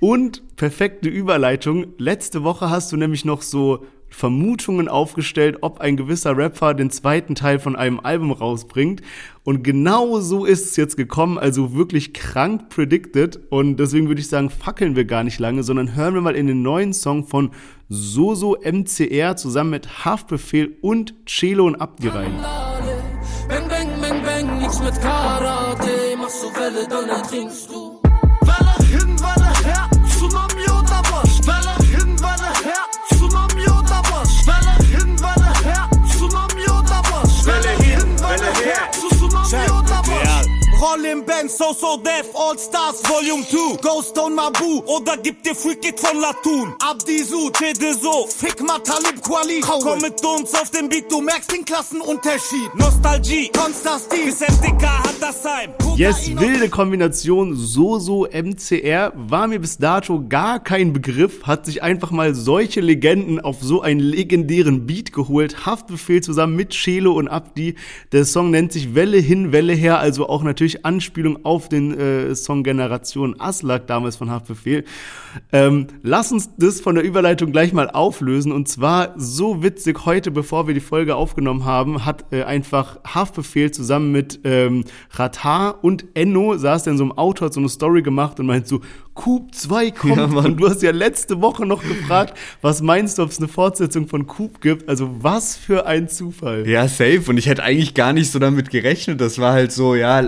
[0.00, 1.86] Und perfekte Überleitung.
[1.98, 7.34] Letzte Woche hast du nämlich noch so Vermutungen aufgestellt, ob ein gewisser Rapper den zweiten
[7.34, 9.02] Teil von einem Album rausbringt.
[9.44, 13.40] Und genau so ist es jetzt gekommen, also wirklich krank predicted.
[13.50, 16.46] Und deswegen würde ich sagen, fackeln wir gar nicht lange, sondern hören wir mal in
[16.46, 17.50] den neuen Song von
[17.88, 22.34] Soso MCR zusammen mit Haftbefehl und Celo und Abdi rein.
[23.48, 27.87] Bang, bang, bang, bang, nix mit Karate, machst du Welle, dann trinkst du.
[40.78, 45.50] Im Benz, so So Death All Stars Volume 2 Ghost on Mabu Oder gib dir
[45.50, 47.50] It von Latun Abdisu,
[48.00, 52.74] So Fick Matalib Quali Komm mit uns auf den Beat, du merkst den Klassenunterschied.
[52.76, 59.58] Nostalgie, Konstantin Bis MDK hat das Heim Yes, wilde Kombination So So MCR war mir
[59.58, 64.86] bis dato gar kein Begriff, hat sich einfach mal solche Legenden auf so einen legendären
[64.86, 65.66] Beat geholt.
[65.66, 67.74] Haftbefehl zusammen mit Chelo und Abdi.
[68.12, 72.34] Der Song nennt sich Welle hin, Welle her, also auch natürlich Anspielung auf den äh,
[72.34, 74.84] Song Generation Aslak damals von Haftbefehl.
[75.52, 78.52] Ähm, lass uns das von der Überleitung gleich mal auflösen.
[78.52, 83.70] Und zwar so witzig, heute, bevor wir die Folge aufgenommen haben, hat äh, einfach Haftbefehl
[83.70, 88.02] zusammen mit ähm, Ratar und Enno saß in so einem Auto, hat so eine Story
[88.02, 88.80] gemacht und meint so,
[89.18, 90.16] Coop 2 kommt.
[90.16, 93.48] Ja, und du hast ja letzte Woche noch gefragt, was meinst du, ob es eine
[93.48, 94.88] Fortsetzung von Coop gibt?
[94.88, 96.68] Also was für ein Zufall.
[96.68, 97.24] Ja, safe.
[97.26, 99.20] Und ich hätte eigentlich gar nicht so damit gerechnet.
[99.20, 100.22] Das war halt so, ja,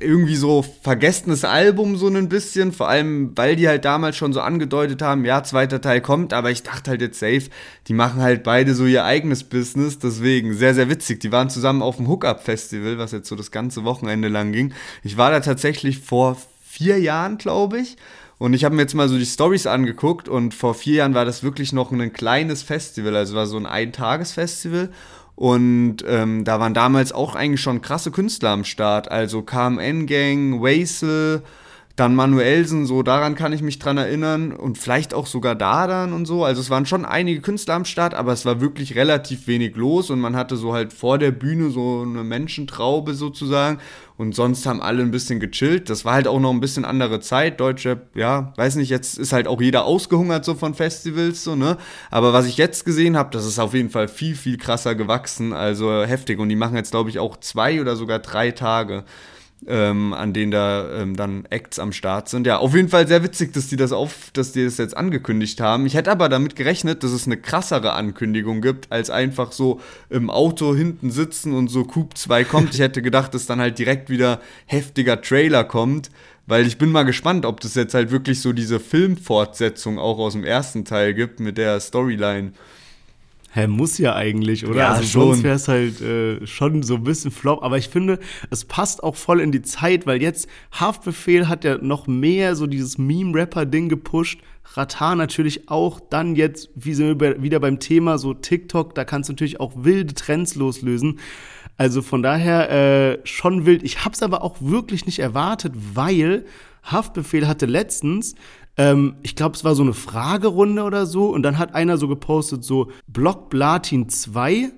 [0.00, 2.70] irgendwie so vergessenes Album so ein bisschen.
[2.70, 6.32] Vor allem, weil die halt damals schon so angedeutet haben, ja, zweiter Teil kommt.
[6.32, 7.50] Aber ich dachte halt jetzt safe,
[7.88, 9.98] die machen halt beide so ihr eigenes Business.
[9.98, 11.18] Deswegen sehr, sehr witzig.
[11.18, 14.72] Die waren zusammen auf dem Hookup-Festival, was jetzt so das ganze Wochenende lang ging.
[15.02, 17.96] Ich war da tatsächlich vor vier Jahren, glaube ich.
[18.38, 21.24] Und ich habe mir jetzt mal so die Stories angeguckt und vor vier Jahren war
[21.24, 24.90] das wirklich noch ein kleines Festival, also war so ein Eintagesfestival.
[25.34, 30.60] Und ähm, da waren damals auch eigentlich schon krasse Künstler am Start, also KMN Gang,
[30.60, 31.42] Wasel,
[31.98, 36.26] dann Manuelsen, so daran kann ich mich dran erinnern und vielleicht auch sogar Dadan und
[36.26, 36.44] so.
[36.44, 40.08] Also es waren schon einige Künstler am Start, aber es war wirklich relativ wenig los
[40.10, 43.78] und man hatte so halt vor der Bühne so eine Menschentraube sozusagen
[44.16, 45.90] und sonst haben alle ein bisschen gechillt.
[45.90, 47.58] Das war halt auch noch ein bisschen andere Zeit.
[47.58, 51.78] Deutsche, ja, weiß nicht, jetzt ist halt auch jeder ausgehungert so von Festivals, so, ne?
[52.12, 55.52] Aber was ich jetzt gesehen habe, das ist auf jeden Fall viel, viel krasser gewachsen,
[55.52, 56.38] also heftig.
[56.38, 59.04] Und die machen jetzt, glaube ich, auch zwei oder sogar drei Tage
[59.66, 62.46] ähm, an denen da ähm, dann Acts am Start sind.
[62.46, 65.60] Ja, auf jeden Fall sehr witzig, dass die das auf, dass die das jetzt angekündigt
[65.60, 65.86] haben.
[65.86, 69.80] Ich hätte aber damit gerechnet, dass es eine krassere Ankündigung gibt, als einfach so
[70.10, 72.74] im Auto hinten sitzen und so Coop 2 kommt.
[72.74, 76.10] Ich hätte gedacht, dass dann halt direkt wieder heftiger Trailer kommt.
[76.46, 80.32] Weil ich bin mal gespannt, ob das jetzt halt wirklich so diese Filmfortsetzung auch aus
[80.32, 82.52] dem ersten Teil gibt mit der Storyline.
[83.58, 84.78] Hä, muss ja eigentlich, oder?
[84.78, 85.22] Ja, also schon.
[85.22, 87.64] sonst wäre es halt äh, schon so ein bisschen flop.
[87.64, 91.76] Aber ich finde, es passt auch voll in die Zeit, weil jetzt Haftbefehl hat ja
[91.78, 94.40] noch mehr so dieses Meme-Rapper-Ding gepusht.
[94.74, 95.98] Ratar natürlich auch.
[95.98, 99.72] Dann jetzt, wie sind wir wieder beim Thema, so TikTok, da kannst du natürlich auch
[99.74, 101.18] wilde Trends loslösen.
[101.76, 103.82] Also von daher äh, schon wild.
[103.82, 106.44] Ich hab's aber auch wirklich nicht erwartet, weil
[106.84, 108.36] Haftbefehl hatte letztens
[108.78, 111.26] ähm, ich glaube, es war so eine Fragerunde oder so.
[111.26, 114.70] Und dann hat einer so gepostet, so Block Platin 2,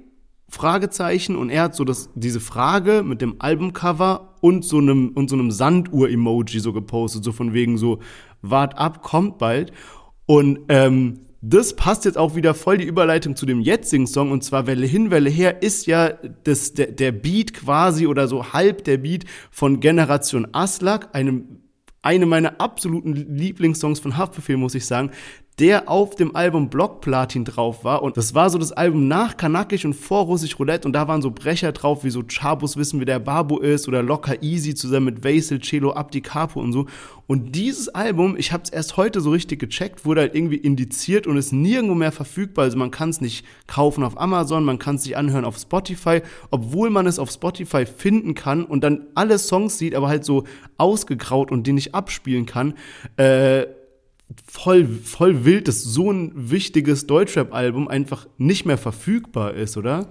[0.48, 1.36] Fragezeichen.
[1.36, 5.36] Und er hat so das, diese Frage mit dem Albumcover und so einem, und so
[5.36, 7.22] einem Sanduhr-Emoji so gepostet.
[7.22, 8.00] So von wegen so,
[8.40, 9.70] wart ab, kommt bald.
[10.24, 14.44] Und ähm, das passt jetzt auch wieder voll die Überleitung zu dem jetzigen Song und
[14.44, 16.10] zwar Welle hin, Welle her ist ja
[16.44, 21.59] das, der, der Beat quasi oder so halb der Beat von Generation Aslak, einem
[22.02, 25.10] eine meiner absoluten Lieblingssongs von Haftbefehl, muss ich sagen,
[25.60, 28.02] der auf dem Album Block Platin drauf war.
[28.02, 30.88] Und das war so das Album nach Kanakisch und vor Russisch Roulette.
[30.88, 34.02] Und da waren so Brecher drauf, wie so Chabus wissen, wie der Babu ist oder
[34.02, 36.86] Locker Easy zusammen mit Vasil, Cello, Abdi Capo und so.
[37.26, 41.26] Und dieses Album, ich habe es erst heute so richtig gecheckt, wurde halt irgendwie indiziert
[41.26, 42.64] und ist nirgendwo mehr verfügbar.
[42.64, 46.22] Also man kann es nicht kaufen auf Amazon, man kann es sich anhören auf Spotify,
[46.50, 50.44] obwohl man es auf Spotify finden kann und dann alle Songs sieht, aber halt so
[50.78, 52.74] ausgegraut und die nicht abspielen kann.
[53.16, 53.66] Äh,
[54.46, 60.08] voll, voll wild, dass so ein wichtiges Deutschrap-Album einfach nicht mehr verfügbar ist, oder?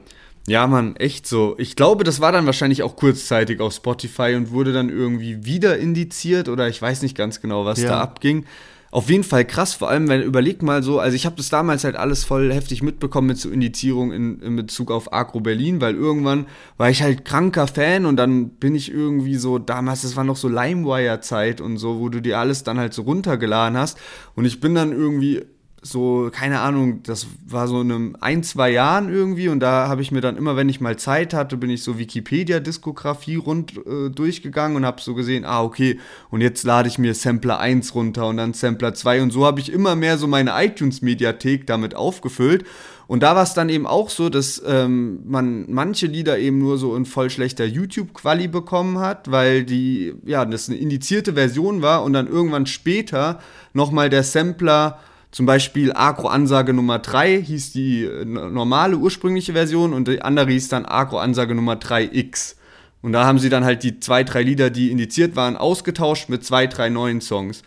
[0.48, 1.56] Ja, Mann, echt so.
[1.58, 5.78] Ich glaube, das war dann wahrscheinlich auch kurzzeitig auf Spotify und wurde dann irgendwie wieder
[5.78, 7.90] indiziert oder ich weiß nicht ganz genau, was ja.
[7.90, 8.46] da abging
[8.92, 11.84] auf jeden Fall krass, vor allem, wenn überlegt mal so, also ich habe das damals
[11.84, 15.96] halt alles voll heftig mitbekommen mit so Indizierung in, in Bezug auf Agro Berlin, weil
[15.96, 20.24] irgendwann war ich halt kranker Fan und dann bin ich irgendwie so, damals, das war
[20.24, 24.00] noch so LimeWire-Zeit und so, wo du dir alles dann halt so runtergeladen hast.
[24.36, 25.44] Und ich bin dann irgendwie
[25.82, 30.02] so, keine Ahnung, das war so in einem ein, zwei Jahren irgendwie und da habe
[30.02, 34.10] ich mir dann immer, wenn ich mal Zeit hatte, bin ich so Wikipedia-Diskografie rund äh,
[34.10, 36.00] durchgegangen und habe so gesehen, ah, okay,
[36.30, 39.60] und jetzt lade ich mir Sampler 1 runter und dann Sampler 2 und so habe
[39.60, 42.66] ich immer mehr so meine iTunes-Mediathek damit aufgefüllt.
[43.08, 46.78] Und da war es dann eben auch so, dass ähm, man manche Lieder eben nur
[46.78, 52.04] so in voll schlechter YouTube-Quali bekommen hat, weil die, ja, das eine indizierte Version war
[52.04, 53.40] und dann irgendwann später
[53.74, 55.00] nochmal der Sampler
[55.32, 60.70] zum Beispiel Agro-Ansage Nummer 3 hieß die äh, normale ursprüngliche Version und die andere hieß
[60.70, 62.56] dann Agro-Ansage Nummer 3X.
[63.02, 66.44] Und da haben sie dann halt die zwei, drei Lieder, die indiziert waren, ausgetauscht mit
[66.44, 67.62] zwei, drei neuen Songs.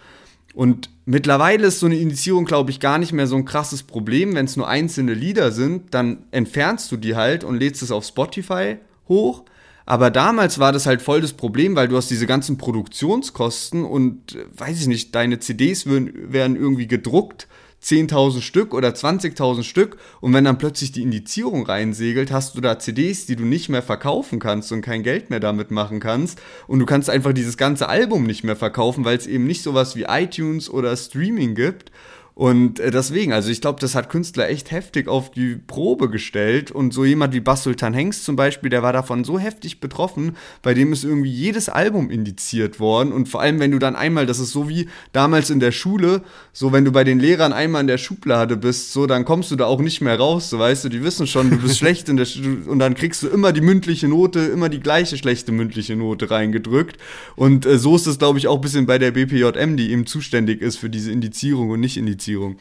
[0.54, 4.34] Und mittlerweile ist so eine Indizierung, glaube ich, gar nicht mehr so ein krasses Problem.
[4.34, 8.04] Wenn es nur einzelne Lieder sind, dann entfernst du die halt und lädst es auf
[8.04, 8.76] Spotify
[9.08, 9.44] hoch.
[9.86, 14.34] Aber damals war das halt voll das Problem, weil du hast diese ganzen Produktionskosten und
[14.34, 17.48] äh, weiß ich nicht, deine CDs werden, werden irgendwie gedruckt
[17.82, 19.96] 10.000 Stück oder 20.000 Stück.
[20.20, 23.82] Und wenn dann plötzlich die Indizierung reinsegelt, hast du da CDs, die du nicht mehr
[23.82, 26.40] verkaufen kannst und kein Geld mehr damit machen kannst.
[26.68, 29.96] Und du kannst einfach dieses ganze Album nicht mehr verkaufen, weil es eben nicht sowas
[29.96, 31.90] wie iTunes oder Streaming gibt
[32.34, 36.70] und äh, deswegen, also ich glaube, das hat Künstler echt heftig auf die Probe gestellt.
[36.70, 40.36] Und so jemand wie Bas Sultan Hengst zum Beispiel, der war davon so heftig betroffen,
[40.62, 43.12] bei dem ist irgendwie jedes Album indiziert worden.
[43.12, 46.22] Und vor allem, wenn du dann einmal, das ist so wie damals in der Schule,
[46.54, 49.56] so wenn du bei den Lehrern einmal in der Schublade bist, so dann kommst du
[49.56, 50.48] da auch nicht mehr raus.
[50.48, 53.22] So weißt du, die wissen schon, du bist schlecht in der Sch und dann kriegst
[53.22, 56.96] du immer die mündliche Note, immer die gleiche schlechte mündliche Note reingedrückt.
[57.36, 60.06] Und äh, so ist es, glaube ich, auch ein bisschen bei der BPJM, die eben
[60.06, 62.21] zuständig ist für diese Indizierung und nicht Indizierung.
[62.22, 62.56] Indizierung.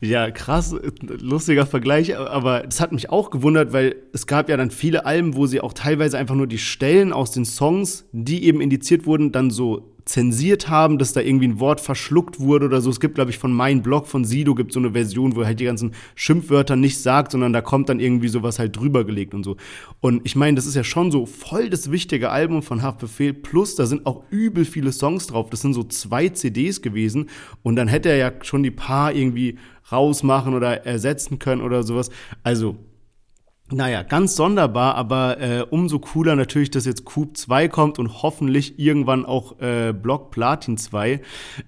[0.00, 4.70] Ja, krass, lustiger Vergleich, aber das hat mich auch gewundert, weil es gab ja dann
[4.70, 8.62] viele Alben, wo sie auch teilweise einfach nur die Stellen aus den Songs, die eben
[8.62, 12.90] indiziert wurden, dann so zensiert haben, dass da irgendwie ein Wort verschluckt wurde oder so.
[12.90, 15.46] Es gibt, glaube ich, von meinem Blog von Sido gibt so eine Version, wo er
[15.46, 19.34] halt die ganzen Schimpfwörter nicht sagt, sondern da kommt dann irgendwie sowas halt drüber gelegt
[19.34, 19.56] und so.
[20.00, 23.32] Und ich meine, das ist ja schon so voll das wichtige Album von Haftbefehl.
[23.32, 25.48] Plus, da sind auch übel viele Songs drauf.
[25.50, 27.30] Das sind so zwei CDs gewesen.
[27.62, 29.58] Und dann hätte er ja schon die paar irgendwie
[29.90, 32.10] rausmachen oder ersetzen können oder sowas.
[32.42, 32.76] Also,
[33.72, 38.78] naja, ganz sonderbar, aber äh, umso cooler natürlich, dass jetzt Coop 2 kommt und hoffentlich
[38.78, 41.22] irgendwann auch äh, Block Platin 2.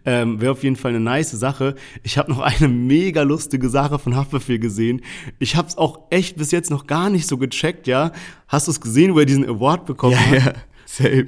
[0.04, 1.74] Ähm, Wäre auf jeden Fall eine nice Sache.
[2.02, 5.00] Ich habe noch eine mega lustige Sache von Haftbefehl gesehen.
[5.38, 8.12] Ich habe es auch echt bis jetzt noch gar nicht so gecheckt, ja.
[8.46, 10.44] Hast du es gesehen, wo er diesen Award bekommen ja, hat?
[10.44, 10.52] Ja.
[10.86, 11.26] Safe.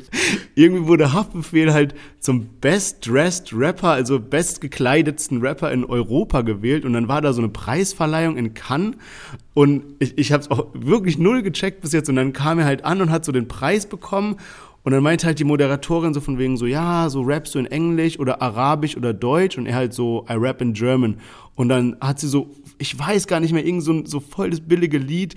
[0.55, 6.85] Irgendwie wurde Haftbefehl halt zum Best Dressed Rapper, also bestgekleidetsten Rapper in Europa gewählt.
[6.85, 8.97] Und dann war da so eine Preisverleihung in Cannes.
[9.55, 12.09] Und ich, ich habe es auch wirklich null gecheckt bis jetzt.
[12.09, 14.37] Und dann kam er halt an und hat so den Preis bekommen.
[14.85, 17.67] Und dann meinte halt die Moderatorin so von wegen so, ja, so rappst du in
[17.67, 21.19] Englisch oder Arabisch oder Deutsch und er halt so, I rap in German.
[21.57, 24.61] Und dann hat sie so, ich weiß gar nicht mehr, irgend so, so voll das
[24.61, 25.35] billige Lied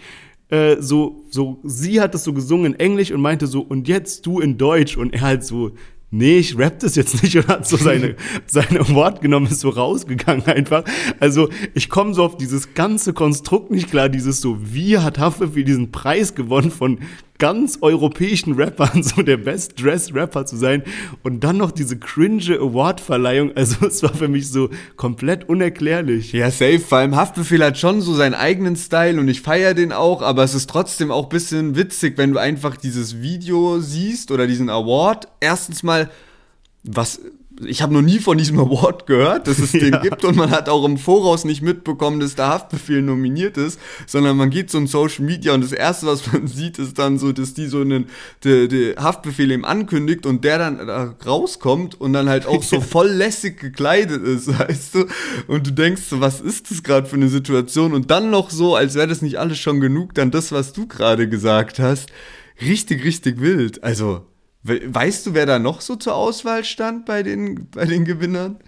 [0.52, 4.26] äh, so, so, sie hat es so gesungen in Englisch und meinte so, und jetzt
[4.26, 4.98] du in Deutsch.
[4.98, 5.72] Und er halt so,
[6.12, 9.70] nee, ich rapp das jetzt nicht und hat so seine, seine Wort genommen, ist so
[9.70, 10.84] rausgegangen einfach.
[11.20, 15.64] Also ich komme so auf dieses ganze Konstrukt nicht klar, dieses so, wie hat Haftbefehl
[15.64, 17.00] diesen Preis gewonnen von
[17.42, 20.84] ganz europäischen Rappern, so der Best Dressed Rapper zu sein
[21.24, 26.34] und dann noch diese cringe Award-Verleihung, also es war für mich so komplett unerklärlich.
[26.34, 29.92] Ja, safe, vor allem Haftbefehl hat schon so seinen eigenen Style und ich feiere den
[29.92, 34.30] auch, aber es ist trotzdem auch ein bisschen witzig, wenn du einfach dieses Video siehst
[34.30, 35.28] oder diesen Award.
[35.40, 36.12] Erstens mal,
[36.84, 37.22] was
[37.66, 40.02] ich habe noch nie von diesem Award gehört, dass es den ja.
[40.02, 44.38] gibt und man hat auch im Voraus nicht mitbekommen, dass der Haftbefehl nominiert ist, sondern
[44.38, 47.32] man geht so in Social Media und das erste, was man sieht, ist dann so,
[47.32, 48.08] dass die so einen
[48.44, 52.82] der, der Haftbefehl eben ankündigt und der dann da rauskommt und dann halt auch so
[52.82, 55.06] voll lässig gekleidet ist, weißt du?
[55.48, 57.94] Und du denkst so, was ist das gerade für eine Situation?
[57.94, 60.88] Und dann noch so, als wäre das nicht alles schon genug, dann das, was du
[60.88, 62.10] gerade gesagt hast.
[62.62, 63.84] Richtig, richtig wild.
[63.84, 64.26] Also,
[64.64, 68.60] Weißt du, wer da noch so zur Auswahl stand bei den, bei den Gewinnern?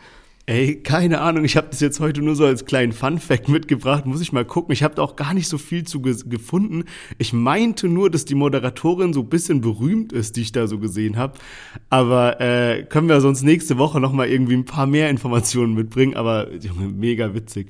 [0.46, 1.46] Ey, keine Ahnung.
[1.46, 4.06] Ich habe das jetzt heute nur so als kleinen Fun-Fact mitgebracht.
[4.06, 4.74] Muss ich mal gucken.
[4.74, 6.84] Ich habe da auch gar nicht so viel zu ge gefunden.
[7.18, 10.80] Ich meinte nur, dass die Moderatorin so ein bisschen berühmt ist, die ich da so
[10.80, 11.40] gesehen habe.
[11.90, 16.16] Aber äh, können wir sonst nächste Woche noch mal irgendwie ein paar mehr Informationen mitbringen.
[16.16, 17.70] Aber Junge, mega witzig.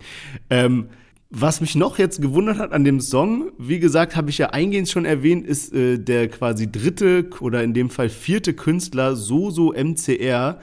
[0.49, 0.87] Ähm,
[1.35, 4.87] was mich noch jetzt gewundert hat an dem Song, wie gesagt, habe ich ja eingehend
[4.87, 10.59] schon erwähnt, ist äh, der quasi dritte oder in dem Fall vierte Künstler Soso MCR,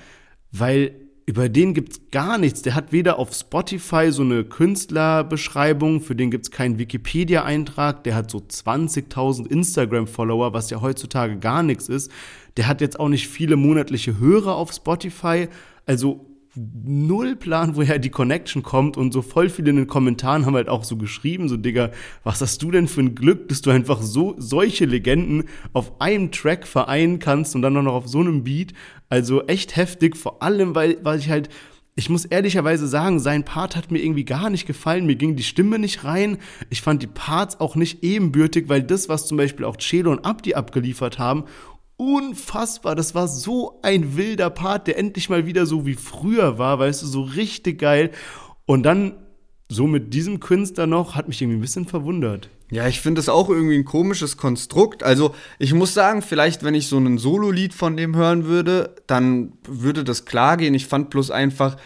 [0.53, 0.93] weil
[1.27, 2.63] über den gibt's gar nichts.
[2.63, 8.31] Der hat weder auf Spotify so eine Künstlerbeschreibung, für den gibt's keinen Wikipedia-Eintrag, der hat
[8.31, 12.13] so 20.000 Instagram-Follower, was ja heutzutage gar nichts ist.
[12.57, 15.49] Der hat jetzt auch nicht viele monatliche Hörer auf Spotify.
[15.85, 16.30] Also
[16.85, 20.69] null Plan, woher die Connection kommt und so voll viele in den Kommentaren haben halt
[20.69, 21.91] auch so geschrieben, so Digga,
[22.25, 26.31] was hast du denn für ein Glück, dass du einfach so solche Legenden auf einem
[26.33, 28.73] Track vereinen kannst und dann noch auf so einem Beat.
[29.09, 31.49] Also echt heftig, vor allem, weil, weil ich halt
[31.97, 35.05] ich muss ehrlicherweise sagen, sein Part hat mir irgendwie gar nicht gefallen.
[35.05, 36.39] Mir ging die Stimme nicht rein.
[36.71, 40.25] Ich fand die Parts auch nicht ebenbürtig, weil das, was zum Beispiel auch Chelo und
[40.25, 41.45] Abdi abgeliefert haben
[42.01, 42.95] unfassbar.
[42.95, 47.03] Das war so ein wilder Part, der endlich mal wieder so wie früher war, weißt
[47.03, 48.11] du, so richtig geil.
[48.65, 49.17] Und dann
[49.69, 52.49] so mit diesem Künstler noch, hat mich irgendwie ein bisschen verwundert.
[52.71, 55.03] Ja, ich finde es auch irgendwie ein komisches Konstrukt.
[55.03, 59.53] Also, ich muss sagen, vielleicht, wenn ich so ein Solo-Lied von dem hören würde, dann
[59.69, 60.73] würde das klar gehen.
[60.73, 61.77] Ich fand bloß einfach,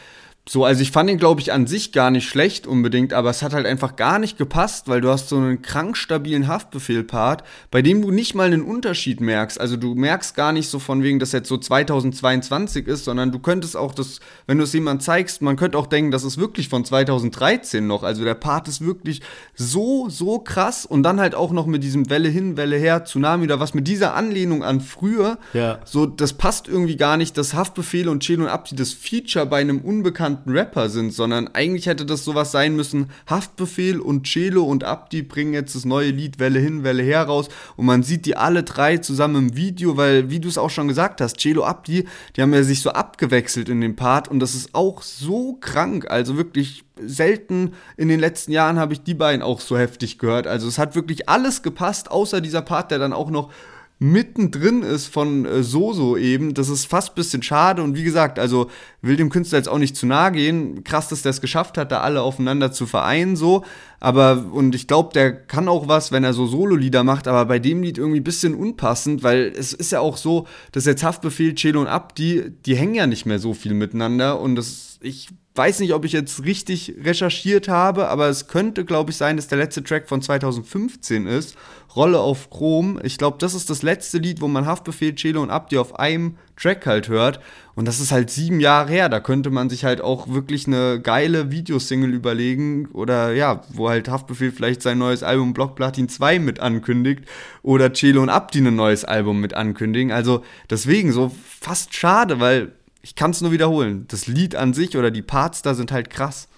[0.46, 3.42] so, also ich fand ihn, glaube ich, an sich gar nicht schlecht unbedingt, aber es
[3.42, 7.80] hat halt einfach gar nicht gepasst, weil du hast so einen krank stabilen Haftbefehl-Part, bei
[7.80, 9.58] dem du nicht mal einen Unterschied merkst.
[9.58, 13.38] Also du merkst gar nicht so von wegen, dass jetzt so 2022 ist, sondern du
[13.38, 16.68] könntest auch das, wenn du es jemand zeigst, man könnte auch denken, das ist wirklich
[16.68, 18.02] von 2013 noch.
[18.02, 19.22] Also der Part ist wirklich
[19.54, 23.44] so, so krass und dann halt auch noch mit diesem Welle hin, Welle her, Tsunami
[23.44, 25.38] oder was mit dieser Anlehnung an früher.
[25.54, 25.78] Ja.
[25.86, 29.62] So, das passt irgendwie gar nicht, dass Haftbefehl und Chelo und Abdi das Feature bei
[29.62, 34.64] einem unbekannten bekannten Rapper sind, sondern eigentlich hätte das sowas sein müssen, Haftbefehl und Celo
[34.64, 37.48] und Abdi bringen jetzt das neue Lied Welle hin, Welle her raus.
[37.76, 40.88] Und man sieht die alle drei zusammen im Video, weil, wie du es auch schon
[40.88, 42.06] gesagt hast, Celo, Abdi,
[42.36, 44.28] die haben ja sich so abgewechselt in dem Part.
[44.28, 49.02] Und das ist auch so krank, also wirklich selten in den letzten Jahren habe ich
[49.02, 50.46] die beiden auch so heftig gehört.
[50.46, 53.50] Also es hat wirklich alles gepasst, außer dieser Part, der dann auch noch
[53.98, 56.54] mittendrin ist von äh, Soso eben.
[56.54, 58.70] Das ist fast ein bisschen schade und wie gesagt, also
[59.02, 60.84] will dem Künstler jetzt auch nicht zu nahe gehen.
[60.84, 63.64] Krass, dass der es geschafft hat, da alle aufeinander zu vereinen so.
[64.00, 67.58] Aber und ich glaube, der kann auch was, wenn er so Solo-Lieder macht, aber bei
[67.58, 71.54] dem Lied irgendwie ein bisschen unpassend, weil es ist ja auch so, dass jetzt Haftbefehl,
[71.54, 75.80] Chelo und Abdi, die hängen ja nicht mehr so viel miteinander und das, ich weiß
[75.80, 79.58] nicht, ob ich jetzt richtig recherchiert habe, aber es könnte, glaube ich, sein, dass der
[79.58, 81.56] letzte Track von 2015 ist.
[81.94, 82.98] Rolle auf Chrom.
[83.04, 86.38] Ich glaube, das ist das letzte Lied, wo man Haftbefehl, Chelo und Abdi auf einem
[86.56, 87.38] Track halt hört.
[87.76, 89.08] Und das ist halt sieben Jahre her.
[89.08, 92.88] Da könnte man sich halt auch wirklich eine geile Videosingle überlegen.
[92.92, 97.26] Oder ja, wo halt Haftbefehl vielleicht sein neues Album Block Platin 2 mit ankündigt.
[97.62, 100.10] Oder Chelo und Abdi ein neues Album mit ankündigen.
[100.10, 101.30] Also deswegen so
[101.60, 102.72] fast schade, weil
[103.04, 104.06] ich kann es nur wiederholen.
[104.08, 106.48] Das Lied an sich oder die Parts da sind halt krass.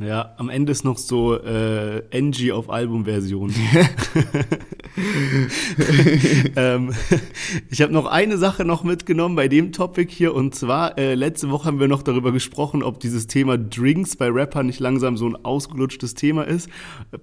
[0.00, 3.52] Ja, am Ende ist noch so äh, NG auf Albumversion.
[6.56, 6.92] ähm,
[7.70, 11.50] ich habe noch eine Sache noch mitgenommen bei dem Topic hier und zwar äh, letzte
[11.50, 15.26] Woche haben wir noch darüber gesprochen, ob dieses Thema Drinks bei Rappern nicht langsam so
[15.26, 16.68] ein ausgelutschtes Thema ist.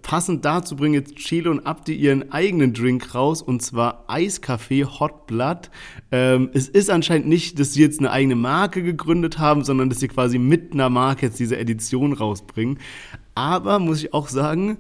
[0.02, 5.28] Passend dazu bringen jetzt Chelo und Abdi ihren eigenen Drink raus und zwar Eiskaffee Hot
[5.28, 5.70] Blood.
[6.12, 10.00] Ähm, es ist anscheinend nicht, dass sie jetzt eine eigene Marke gegründet haben, sondern dass
[10.00, 12.80] sie quasi mit einer Marke jetzt diese Edition rausbringen bringen.
[13.36, 14.78] Aber muss ich auch sagen,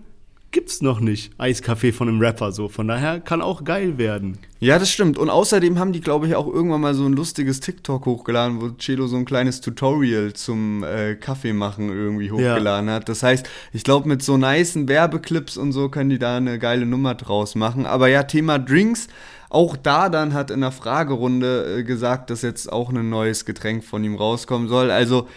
[0.51, 2.69] gibt's noch nicht Eiskaffee von einem Rapper so.
[2.69, 4.39] Von daher kann auch geil werden.
[4.59, 5.19] Ja, das stimmt.
[5.19, 8.69] Und außerdem haben die, glaube ich, auch irgendwann mal so ein lustiges TikTok hochgeladen, wo
[8.69, 12.95] Chelo so ein kleines Tutorial zum äh, Kaffee machen irgendwie hochgeladen ja.
[12.95, 13.09] hat.
[13.09, 16.87] Das heißt, ich glaube, mit so nicen Werbeclips und so können die da eine geile
[16.87, 17.85] Nummer draus machen.
[17.85, 19.07] Aber ja, Thema Drinks.
[19.49, 23.85] Auch da dann hat in der Fragerunde äh, gesagt, dass jetzt auch ein neues Getränk
[23.85, 24.91] von ihm rauskommen soll.
[24.91, 25.27] Also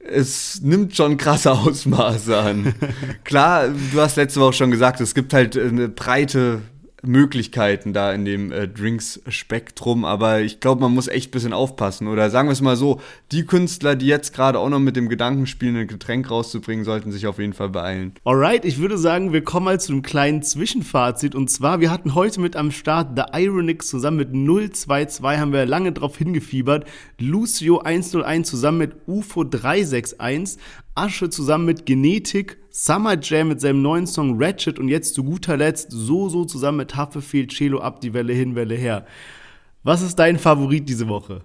[0.00, 2.74] es nimmt schon krasse Ausmaße an.
[3.24, 6.62] Klar, du hast letzte Woche schon gesagt, es gibt halt eine breite
[7.02, 12.08] Möglichkeiten da in dem äh, Drinks-Spektrum, aber ich glaube, man muss echt ein bisschen aufpassen.
[12.08, 15.08] Oder sagen wir es mal so, die Künstler, die jetzt gerade auch noch mit dem
[15.08, 18.12] Gedanken spielen, ein Getränk rauszubringen, sollten sich auf jeden Fall beeilen.
[18.24, 21.34] Alright, ich würde sagen, wir kommen mal zu einem kleinen Zwischenfazit.
[21.34, 24.32] Und zwar, wir hatten heute mit am Start The Ironix zusammen mit
[24.74, 26.86] 022, haben wir lange drauf hingefiebert.
[27.18, 30.58] Lucio 101 zusammen mit UFO 361.
[30.98, 35.56] Asche zusammen mit Genetik, Summer Jam mit seinem neuen Song Ratchet und jetzt zu guter
[35.56, 39.06] Letzt so so zusammen mit Haftbefehl, Cello ab, die Welle hin, Welle her.
[39.82, 41.42] Was ist dein Favorit diese Woche?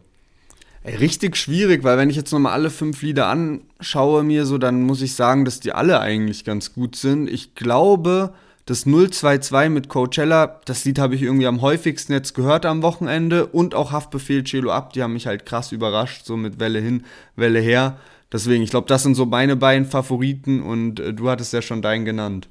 [0.83, 4.83] Ey, richtig schwierig, weil wenn ich jetzt nochmal alle fünf Lieder anschaue mir so, dann
[4.83, 7.29] muss ich sagen, dass die alle eigentlich ganz gut sind.
[7.29, 8.33] Ich glaube,
[8.65, 13.45] das 022 mit Coachella, das Lied habe ich irgendwie am häufigsten jetzt gehört am Wochenende
[13.45, 17.03] und auch Haftbefehl, Cello ab, die haben mich halt krass überrascht, so mit Welle hin,
[17.37, 17.97] Welle her.
[18.33, 21.83] Deswegen, ich glaube, das sind so meine beiden Favoriten und äh, du hattest ja schon
[21.83, 22.49] deinen genannt.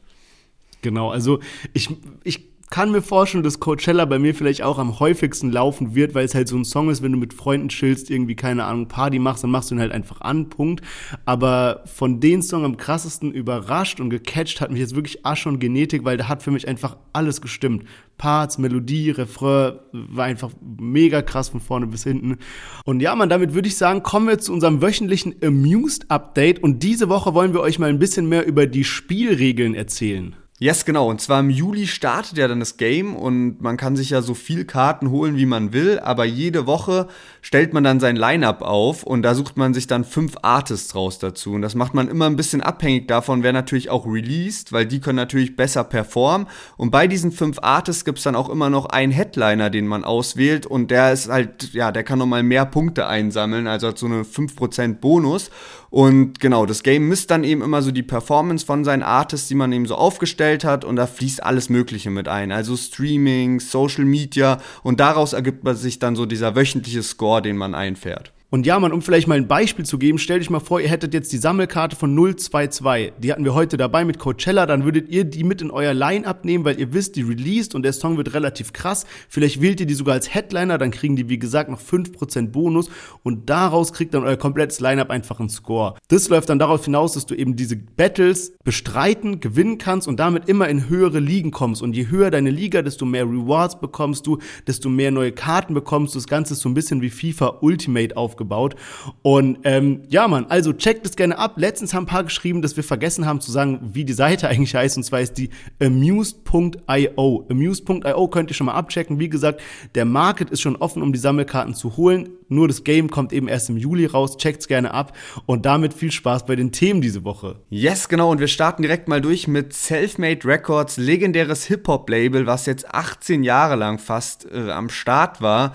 [0.80, 1.40] Genau, also
[1.74, 1.90] ich,
[2.24, 6.24] ich kann mir vorstellen, dass Coachella bei mir vielleicht auch am häufigsten laufen wird, weil
[6.24, 9.18] es halt so ein Song ist, wenn du mit Freunden chillst, irgendwie, keine Ahnung, Party
[9.18, 10.80] machst, dann machst du ihn halt einfach an, Punkt.
[11.26, 15.58] Aber von den Song am krassesten überrascht und gecatcht hat mich jetzt wirklich Asche und
[15.58, 17.84] Genetik, weil da hat für mich einfach alles gestimmt.
[18.16, 22.38] Parts, Melodie, Refrain, war einfach mega krass von vorne bis hinten.
[22.86, 26.82] Und ja, man, damit würde ich sagen, kommen wir zu unserem wöchentlichen Amused Update und
[26.82, 30.36] diese Woche wollen wir euch mal ein bisschen mehr über die Spielregeln erzählen.
[30.62, 31.10] Yes, genau.
[31.10, 34.32] Und zwar im Juli startet ja dann das Game und man kann sich ja so
[34.32, 37.08] viel Karten holen, wie man will, aber jede Woche
[37.40, 41.18] stellt man dann sein Line-Up auf und da sucht man sich dann fünf Artists raus
[41.18, 41.54] dazu.
[41.54, 45.00] Und das macht man immer ein bisschen abhängig davon, wer natürlich auch released, weil die
[45.00, 46.46] können natürlich besser performen.
[46.76, 50.64] Und bei diesen fünf Artists gibt's dann auch immer noch einen Headliner, den man auswählt
[50.64, 54.22] und der ist halt, ja, der kann nochmal mehr Punkte einsammeln, also hat so eine
[54.22, 55.50] 5% Bonus.
[55.92, 59.54] Und genau, das Game misst dann eben immer so die Performance von seinen Artists, die
[59.54, 62.50] man eben so aufgestellt hat und da fließt alles Mögliche mit ein.
[62.50, 67.58] Also Streaming, Social Media und daraus ergibt man sich dann so dieser wöchentliche Score, den
[67.58, 68.32] man einfährt.
[68.52, 70.90] Und ja, man, um vielleicht mal ein Beispiel zu geben, stell dich mal vor, ihr
[70.90, 73.14] hättet jetzt die Sammelkarte von 022.
[73.16, 76.44] Die hatten wir heute dabei mit Coachella, dann würdet ihr die mit in euer Line-Up
[76.44, 79.06] nehmen, weil ihr wisst, die released und der Song wird relativ krass.
[79.30, 82.90] Vielleicht wählt ihr die sogar als Headliner, dann kriegen die, wie gesagt, noch 5% Bonus
[83.22, 85.94] und daraus kriegt dann euer komplettes Line-Up einfach einen Score.
[86.08, 90.46] Das läuft dann darauf hinaus, dass du eben diese Battles bestreiten, gewinnen kannst und damit
[90.50, 91.80] immer in höhere Ligen kommst.
[91.80, 96.14] Und je höher deine Liga, desto mehr Rewards bekommst du, desto mehr neue Karten bekommst
[96.14, 96.18] du.
[96.18, 98.74] Das Ganze ist so ein bisschen wie FIFA Ultimate aufgebaut aufgebaut.
[99.22, 101.54] Und ähm, ja, Mann, also checkt es gerne ab.
[101.56, 104.74] Letztens haben ein paar geschrieben, dass wir vergessen haben zu sagen, wie die Seite eigentlich
[104.74, 104.96] heißt.
[104.96, 107.46] Und zwar ist die amused.io.
[107.48, 109.18] Amused.io könnt ihr schon mal abchecken.
[109.18, 109.60] Wie gesagt,
[109.94, 112.30] der Market ist schon offen, um die Sammelkarten zu holen.
[112.48, 114.36] Nur das Game kommt eben erst im Juli raus.
[114.36, 115.16] Checkt's gerne ab.
[115.46, 117.56] Und damit viel Spaß bei den Themen diese Woche.
[117.70, 118.30] Yes, genau.
[118.30, 123.76] Und wir starten direkt mal durch mit Selfmade Records, legendäres Hip-Hop-Label, was jetzt 18 Jahre
[123.76, 125.74] lang fast äh, am Start war.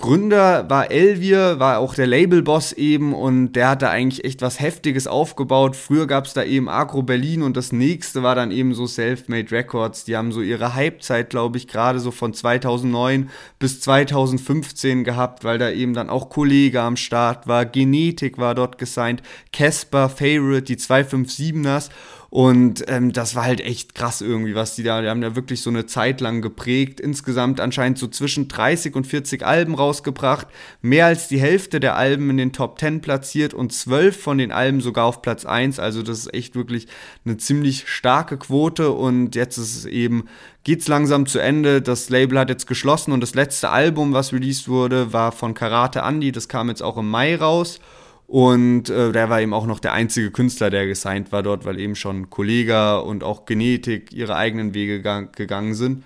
[0.00, 4.58] Gründer war Elvier, war auch der Labelboss eben und der hat da eigentlich echt was
[4.58, 5.76] Heftiges aufgebaut.
[5.76, 9.50] Früher gab es da eben Agro Berlin und das nächste war dann eben so Selfmade
[9.50, 10.04] Records.
[10.04, 13.28] Die haben so ihre Hypezeit, glaube ich, gerade so von 2009
[13.58, 18.78] bis 2015 gehabt, weil da eben dann auch Kollege am Start war, Genetik war dort
[18.78, 19.22] gesigned,
[19.52, 21.90] Casper, Favorite, die 257ers
[22.30, 25.62] und ähm, das war halt echt krass irgendwie, was die da, die haben ja wirklich
[25.62, 27.00] so eine Zeit lang geprägt.
[27.00, 30.46] Insgesamt anscheinend so zwischen 30 und 40 Alben rausgebracht.
[30.80, 34.52] Mehr als die Hälfte der Alben in den Top 10 platziert und zwölf von den
[34.52, 35.80] Alben sogar auf Platz 1.
[35.80, 36.86] Also das ist echt wirklich
[37.24, 40.28] eine ziemlich starke Quote und jetzt ist es eben
[40.62, 41.82] geht's langsam zu Ende.
[41.82, 46.00] Das Label hat jetzt geschlossen und das letzte Album, was released wurde, war von Karate
[46.00, 46.30] Andy.
[46.30, 47.80] Das kam jetzt auch im Mai raus.
[48.30, 51.80] Und äh, der war eben auch noch der einzige Künstler, der gesigned war dort, weil
[51.80, 56.04] eben schon Kollega und auch Genetik ihre eigenen Wege gegangen sind.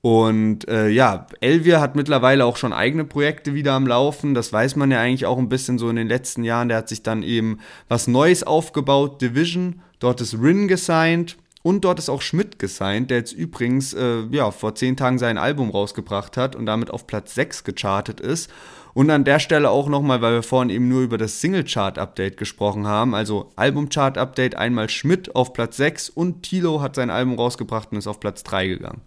[0.00, 4.34] Und äh, ja, Elvia hat mittlerweile auch schon eigene Projekte wieder am Laufen.
[4.34, 6.66] Das weiß man ja eigentlich auch ein bisschen so in den letzten Jahren.
[6.66, 9.80] Der hat sich dann eben was Neues aufgebaut, Division.
[10.00, 11.36] Dort ist Rin gesigned.
[11.62, 15.38] Und dort ist auch Schmidt gesigned, der jetzt übrigens äh, ja, vor zehn Tagen sein
[15.38, 18.50] Album rausgebracht hat und damit auf Platz 6 gechartet ist.
[18.92, 22.86] Und an der Stelle auch nochmal, weil wir vorhin eben nur über das Single-Chart-Update gesprochen
[22.86, 27.98] haben, also Album-Chart-Update, einmal Schmidt auf Platz 6 und Tilo hat sein Album rausgebracht und
[27.98, 29.00] ist auf Platz 3 gegangen.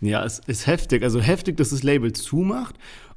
[0.00, 1.04] Ja, es ist heftig.
[1.04, 2.74] Also heftig, dass das Label zumacht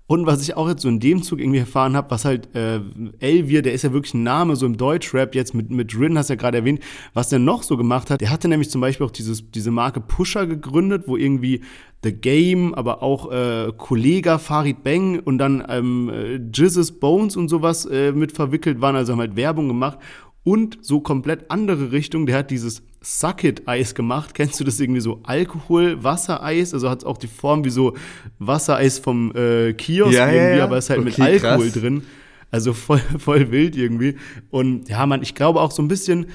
[0.08, 2.80] und was ich auch jetzt so in dem Zug irgendwie erfahren habe, was halt äh,
[3.20, 6.30] Elvier, der ist ja wirklich ein Name so im Deutschrap, jetzt mit, mit Rin, hast
[6.30, 6.82] du ja gerade erwähnt,
[7.16, 8.22] was der noch so gemacht hat.
[8.22, 11.62] Der hatte nämlich zum Beispiel auch dieses, diese Marke Pusher gegründet, wo irgendwie
[12.04, 17.50] The Game, aber auch äh, Kollega Farid Bang und dann ähm, äh, Jizzes Bones und
[17.50, 19.98] sowas äh, mit verwickelt waren, also haben halt Werbung gemacht
[20.44, 22.28] und so komplett andere Richtung.
[22.28, 24.34] Der hat dieses Suck-It-Eis gemacht.
[24.34, 26.74] Kennst du das irgendwie so Alkohol-Wassereis?
[26.74, 27.94] Also hat es auch die Form wie so
[28.40, 31.82] Wassereis vom äh, Kiosk ja, irgendwie, ja, aber ist halt okay, mit Alkohol krass.
[31.82, 32.04] drin.
[32.50, 34.16] Also voll, voll wild irgendwie.
[34.50, 36.28] Und ja, man, ich glaube auch so ein bisschen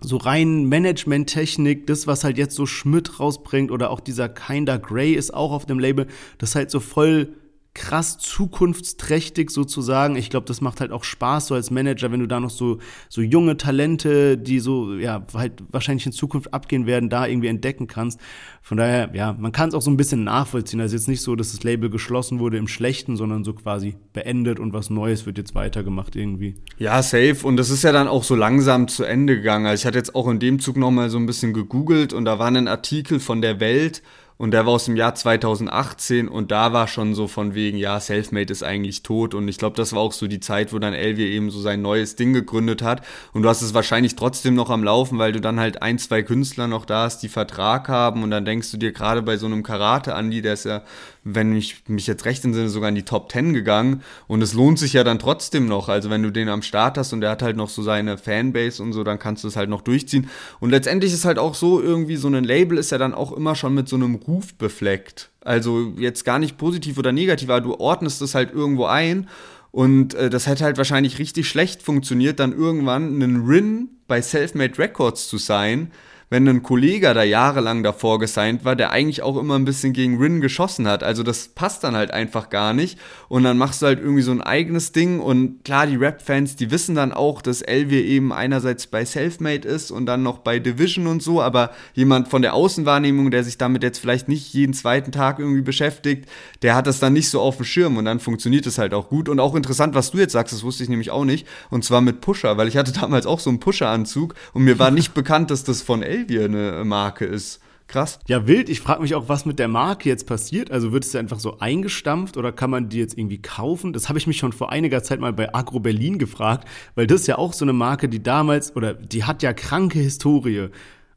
[0.00, 5.14] so rein Management-Technik, das, was halt jetzt so Schmidt rausbringt oder auch dieser Kinda Grey
[5.14, 6.06] ist auch auf dem Label,
[6.38, 7.30] das halt so voll
[7.74, 10.14] krass zukunftsträchtig sozusagen.
[10.14, 12.78] Ich glaube, das macht halt auch Spaß so als Manager, wenn du da noch so
[13.08, 17.88] so junge Talente, die so ja halt wahrscheinlich in Zukunft abgehen werden, da irgendwie entdecken
[17.88, 18.20] kannst.
[18.62, 20.80] Von daher, ja, man kann es auch so ein bisschen nachvollziehen.
[20.80, 24.58] Also jetzt nicht so, dass das Label geschlossen wurde im Schlechten, sondern so quasi beendet
[24.58, 26.54] und was Neues wird jetzt weitergemacht irgendwie.
[26.78, 27.38] Ja, safe.
[27.42, 29.66] Und das ist ja dann auch so langsam zu Ende gegangen.
[29.66, 32.38] Also ich hatte jetzt auch in dem Zug nochmal so ein bisschen gegoogelt und da
[32.38, 34.02] war ein Artikel von der Welt,
[34.36, 38.00] und der war aus dem Jahr 2018 und da war schon so von wegen, ja,
[38.00, 39.32] Selfmade ist eigentlich tot.
[39.32, 41.82] Und ich glaube, das war auch so die Zeit, wo dann Elvier eben so sein
[41.82, 43.02] neues Ding gegründet hat.
[43.32, 46.24] Und du hast es wahrscheinlich trotzdem noch am Laufen, weil du dann halt ein, zwei
[46.24, 48.24] Künstler noch da hast, die Vertrag haben.
[48.24, 50.82] Und dann denkst du dir gerade bei so einem Karate, Andi, der ist ja
[51.24, 54.02] wenn ich mich jetzt recht entsinne, sogar in die Top 10 gegangen.
[54.26, 55.88] Und es lohnt sich ja dann trotzdem noch.
[55.88, 58.82] Also wenn du den am Start hast und der hat halt noch so seine Fanbase
[58.82, 60.28] und so, dann kannst du es halt noch durchziehen.
[60.60, 63.54] Und letztendlich ist halt auch so, irgendwie so ein Label ist ja dann auch immer
[63.54, 65.30] schon mit so einem Ruf befleckt.
[65.40, 69.28] Also jetzt gar nicht positiv oder negativ, aber du ordnest es halt irgendwo ein.
[69.70, 74.78] Und äh, das hätte halt wahrscheinlich richtig schlecht funktioniert, dann irgendwann einen Rin bei Selfmade
[74.78, 75.90] Records zu sein
[76.30, 80.18] wenn ein Kollege da jahrelang davor gesigned war, der eigentlich auch immer ein bisschen gegen
[80.18, 81.02] Rin geschossen hat.
[81.02, 82.98] Also das passt dann halt einfach gar nicht.
[83.28, 85.20] Und dann machst du halt irgendwie so ein eigenes Ding.
[85.20, 89.90] Und klar, die Rap-Fans, die wissen dann auch, dass Elvier eben einerseits bei Selfmade ist
[89.90, 91.42] und dann noch bei Division und so.
[91.42, 95.62] Aber jemand von der Außenwahrnehmung, der sich damit jetzt vielleicht nicht jeden zweiten Tag irgendwie
[95.62, 96.28] beschäftigt,
[96.62, 97.96] der hat das dann nicht so auf dem Schirm.
[97.96, 99.28] Und dann funktioniert es halt auch gut.
[99.28, 101.46] Und auch interessant, was du jetzt sagst, das wusste ich nämlich auch nicht.
[101.70, 104.90] Und zwar mit Pusher, weil ich hatte damals auch so einen Pusher-Anzug und mir war
[104.90, 107.60] nicht bekannt, dass das von Elvier eine Marke ist.
[107.86, 108.18] Krass.
[108.26, 108.70] Ja, wild.
[108.70, 110.70] Ich frage mich auch, was mit der Marke jetzt passiert.
[110.70, 113.92] Also wird es einfach so eingestampft oder kann man die jetzt irgendwie kaufen?
[113.92, 117.22] Das habe ich mich schon vor einiger Zeit mal bei Agro Berlin gefragt, weil das
[117.22, 120.68] ist ja auch so eine Marke, die damals oder die hat ja kranke Historie.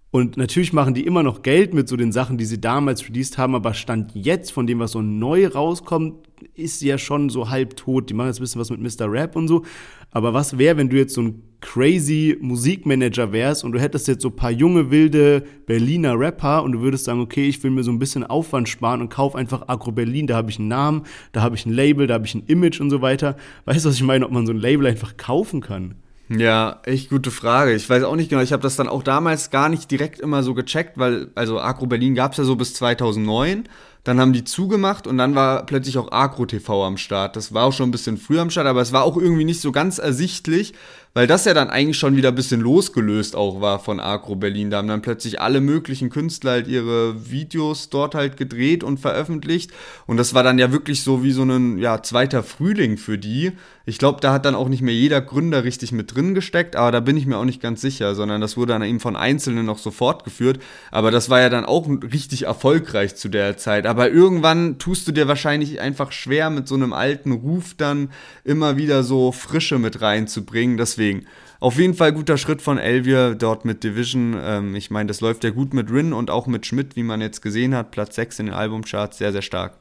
[0.10, 3.38] Und natürlich machen die immer noch Geld mit so den Sachen, die sie damals released
[3.38, 6.16] haben, aber Stand jetzt, von dem, was so neu rauskommt,
[6.56, 8.10] ist sie ja schon so halb tot.
[8.10, 9.12] Die machen jetzt ein bisschen was mit Mr.
[9.12, 9.64] Rap und so.
[10.12, 14.22] Aber was wäre, wenn du jetzt so ein crazy Musikmanager wärst und du hättest jetzt
[14.22, 17.84] so ein paar junge, wilde Berliner Rapper und du würdest sagen, okay, ich will mir
[17.84, 21.04] so ein bisschen Aufwand sparen und kauf einfach Agro Berlin, da habe ich einen Namen,
[21.34, 23.36] da habe ich ein Label, da habe ich ein Image und so weiter.
[23.66, 25.96] Weißt du, was ich meine, ob man so ein Label einfach kaufen kann?
[26.30, 27.74] Ja, echt gute Frage.
[27.74, 28.42] Ich weiß auch nicht genau.
[28.42, 31.86] Ich habe das dann auch damals gar nicht direkt immer so gecheckt, weil, also Agro
[31.86, 33.64] Berlin gab es ja so bis 2009
[34.08, 37.36] dann haben die zugemacht und dann war plötzlich auch Agro TV am Start.
[37.36, 39.60] Das war auch schon ein bisschen früher am Start, aber es war auch irgendwie nicht
[39.60, 40.74] so ganz ersichtlich,
[41.14, 44.70] weil das ja dann eigentlich schon wieder ein bisschen losgelöst auch war von Agro Berlin.
[44.70, 49.72] Da haben dann plötzlich alle möglichen Künstler halt ihre Videos dort halt gedreht und veröffentlicht.
[50.06, 53.52] Und das war dann ja wirklich so wie so ein ja, zweiter Frühling für die.
[53.90, 56.92] Ich glaube, da hat dann auch nicht mehr jeder Gründer richtig mit drin gesteckt, aber
[56.92, 59.66] da bin ich mir auch nicht ganz sicher, sondern das wurde dann eben von Einzelnen
[59.66, 60.60] noch so fortgeführt.
[60.92, 63.86] Aber das war ja dann auch richtig erfolgreich zu der Zeit.
[63.86, 68.10] Aber irgendwann tust du dir wahrscheinlich einfach schwer, mit so einem alten Ruf dann
[68.44, 70.76] immer wieder so Frische mit reinzubringen.
[70.76, 71.26] Deswegen.
[71.62, 74.36] Auf jeden Fall guter Schritt von Elvier dort mit Division.
[74.40, 77.22] Ähm, ich meine, das läuft ja gut mit Rin und auch mit Schmidt, wie man
[77.22, 77.92] jetzt gesehen hat.
[77.92, 79.78] Platz 6 in den Albumcharts, sehr, sehr stark.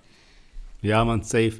[0.82, 1.54] Ja, man, safe.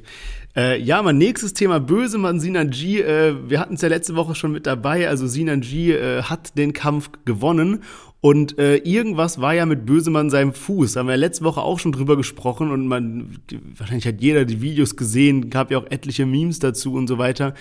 [0.55, 3.01] Äh, ja, mein nächstes Thema Bösemann Sinan G.
[3.01, 5.07] Äh, wir hatten es ja letzte Woche schon mit dabei.
[5.07, 7.83] Also Sinan G äh, hat den Kampf gewonnen.
[8.19, 10.93] Und äh, irgendwas war ja mit Bösemann seinem Fuß.
[10.93, 13.37] Da haben wir ja letzte Woche auch schon drüber gesprochen und man,
[13.77, 17.53] wahrscheinlich hat jeder die Videos gesehen, gab ja auch etliche Memes dazu und so weiter.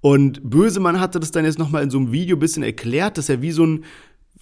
[0.00, 3.42] Und Bösemann hatte das dann jetzt nochmal in so einem Video bisschen erklärt, dass er
[3.42, 3.84] wie so ein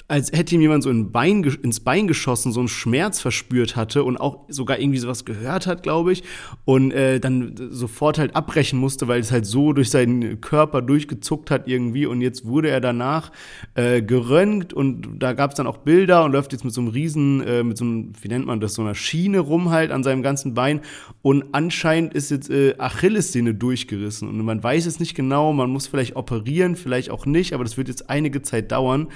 [0.06, 4.04] als hätte ihm jemand so ein Bein, ins Bein geschossen, so einen Schmerz verspürt hatte
[4.04, 6.22] und auch sogar irgendwie sowas gehört hat, glaube ich,
[6.64, 11.50] und äh, dann sofort halt abbrechen musste, weil es halt so durch seinen Körper durchgezuckt
[11.50, 13.32] hat irgendwie und jetzt wurde er danach
[13.74, 16.90] äh, geröntgt und da gab es dann auch Bilder und läuft jetzt mit so einem
[16.90, 20.02] riesen, äh, mit so einem, wie nennt man das, so einer Schiene rum halt an
[20.02, 20.80] seinem ganzen Bein
[21.20, 25.86] und anscheinend ist jetzt äh, Achillessehne durchgerissen und man weiß es nicht genau, man muss
[25.86, 29.08] vielleicht operieren, vielleicht auch nicht, aber das wird jetzt einige Zeit dauern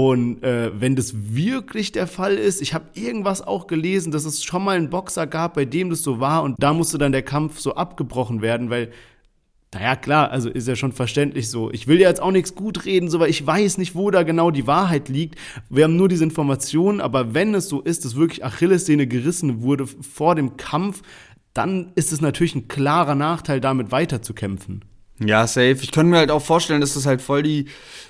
[0.00, 4.44] und äh, wenn das wirklich der Fall ist, ich habe irgendwas auch gelesen, dass es
[4.44, 7.24] schon mal einen Boxer gab, bei dem das so war und da musste dann der
[7.24, 8.92] Kampf so abgebrochen werden, weil,
[9.74, 11.72] naja, klar, also ist ja schon verständlich so.
[11.72, 14.22] Ich will ja jetzt auch nichts gut reden, so, weil ich weiß nicht, wo da
[14.22, 15.34] genau die Wahrheit liegt.
[15.68, 19.88] Wir haben nur diese Informationen, aber wenn es so ist, dass wirklich Achillessehne gerissen wurde
[19.88, 21.02] vor dem Kampf,
[21.54, 24.84] dann ist es natürlich ein klarer Nachteil, damit weiterzukämpfen.
[25.20, 25.78] Ja, safe.
[25.82, 27.66] Ich könnte mir halt auch vorstellen, dass das halt voll die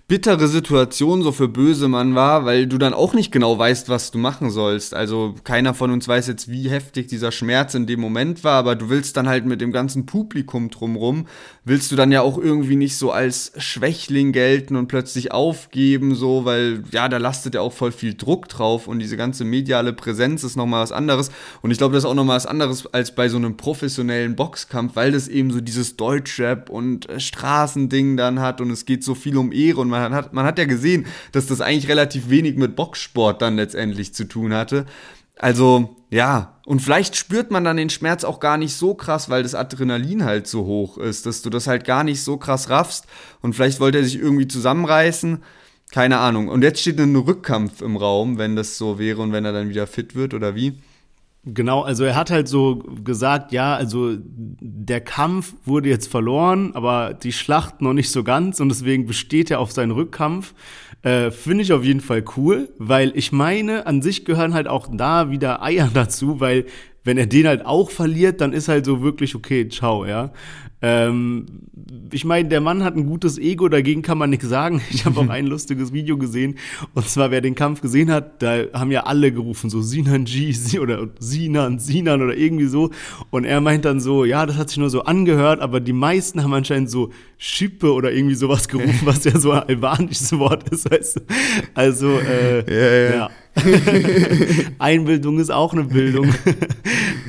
[0.09, 4.17] bittere Situation so für Bösemann war, weil du dann auch nicht genau weißt, was du
[4.17, 4.95] machen sollst.
[4.95, 8.75] Also keiner von uns weiß jetzt, wie heftig dieser Schmerz in dem Moment war, aber
[8.75, 11.27] du willst dann halt mit dem ganzen Publikum drumrum,
[11.67, 16.47] willst du dann ja auch irgendwie nicht so als Schwächling gelten und plötzlich aufgeben, so,
[16.47, 20.43] weil ja, da lastet ja auch voll viel Druck drauf und diese ganze mediale Präsenz
[20.43, 21.31] ist nochmal was anderes.
[21.61, 24.97] Und ich glaube, das ist auch nochmal was anderes als bei so einem professionellen Boxkampf,
[24.97, 29.15] weil das eben so dieses Deutschrap und äh, Straßending dann hat und es geht so
[29.15, 32.30] viel um Ehre und man man hat, man hat ja gesehen, dass das eigentlich relativ
[32.30, 34.86] wenig mit Boxsport dann letztendlich zu tun hatte.
[35.36, 39.42] Also, ja, und vielleicht spürt man dann den Schmerz auch gar nicht so krass, weil
[39.42, 43.07] das Adrenalin halt so hoch ist, dass du das halt gar nicht so krass raffst.
[43.40, 45.42] Und vielleicht wollte er sich irgendwie zusammenreißen.
[45.92, 46.49] Keine Ahnung.
[46.49, 49.70] Und jetzt steht ein Rückkampf im Raum, wenn das so wäre und wenn er dann
[49.70, 50.82] wieder fit wird oder wie.
[51.45, 57.14] Genau, also er hat halt so gesagt, ja, also der Kampf wurde jetzt verloren, aber
[57.14, 60.55] die Schlacht noch nicht so ganz und deswegen besteht er auf seinen Rückkampf.
[61.03, 64.89] Äh, Finde ich auf jeden Fall cool, weil ich meine, an sich gehören halt auch
[64.93, 66.66] da wieder Eier dazu, weil
[67.05, 70.32] wenn er den halt auch verliert, dann ist halt so wirklich okay, ciao, ja.
[70.81, 71.47] Ähm,
[72.12, 74.81] ich meine, der Mann hat ein gutes Ego, dagegen kann man nichts sagen.
[74.91, 76.57] Ich habe auch ein lustiges Video gesehen.
[76.95, 80.55] Und zwar, wer den Kampf gesehen hat, da haben ja alle gerufen, so Sinan G
[80.81, 82.91] oder Sinan, Sinan oder irgendwie so.
[83.31, 86.43] Und er meint dann so, ja, das hat sich nur so angehört, aber die meisten
[86.43, 90.91] haben anscheinend so Schippe oder irgendwie sowas gerufen, was ja so ein albanisches Wort ist.
[90.91, 91.20] Weißt du?
[91.74, 93.11] Also, äh, ja.
[93.11, 93.16] ja.
[93.16, 93.31] ja.
[94.79, 96.33] Einbildung ist auch eine Bildung.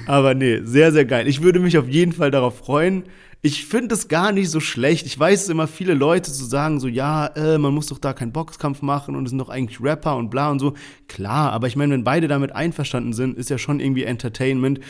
[0.05, 1.27] Aber nee, sehr, sehr geil.
[1.27, 3.03] Ich würde mich auf jeden Fall darauf freuen.
[3.41, 5.05] Ich finde es gar nicht so schlecht.
[5.05, 8.11] Ich weiß es immer, viele Leute zu sagen, so, ja, äh, man muss doch da
[8.11, 10.73] keinen Boxkampf machen und es sind doch eigentlich Rapper und bla und so.
[11.07, 14.81] Klar, aber ich meine, wenn beide damit einverstanden sind, ist ja schon irgendwie Entertainment.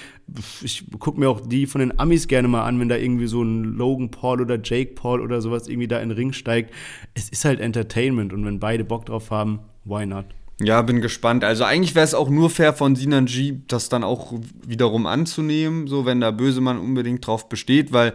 [0.63, 3.43] Ich gucke mir auch die von den Amis gerne mal an, wenn da irgendwie so
[3.43, 6.73] ein Logan Paul oder Jake Paul oder sowas irgendwie da in den Ring steigt.
[7.13, 10.25] Es ist halt Entertainment und wenn beide Bock drauf haben, why not?
[10.61, 11.43] Ja, bin gespannt.
[11.43, 14.33] Also eigentlich wäre es auch nur fair von Sinan G, das dann auch
[14.65, 18.13] wiederum anzunehmen, so wenn da Bösemann unbedingt drauf besteht, weil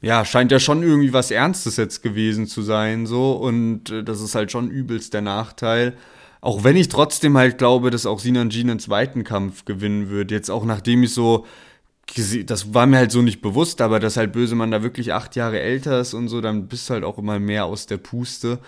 [0.00, 4.20] ja, scheint ja schon irgendwie was Ernstes jetzt gewesen zu sein, so und äh, das
[4.20, 5.96] ist halt schon übelst der Nachteil.
[6.40, 10.32] Auch wenn ich trotzdem halt glaube, dass auch Sinan G einen zweiten Kampf gewinnen wird.
[10.32, 11.46] Jetzt auch nachdem ich so
[12.44, 15.60] das war mir halt so nicht bewusst, aber dass halt Bösemann da wirklich acht Jahre
[15.60, 18.58] älter ist und so, dann bist du halt auch immer mehr aus der Puste.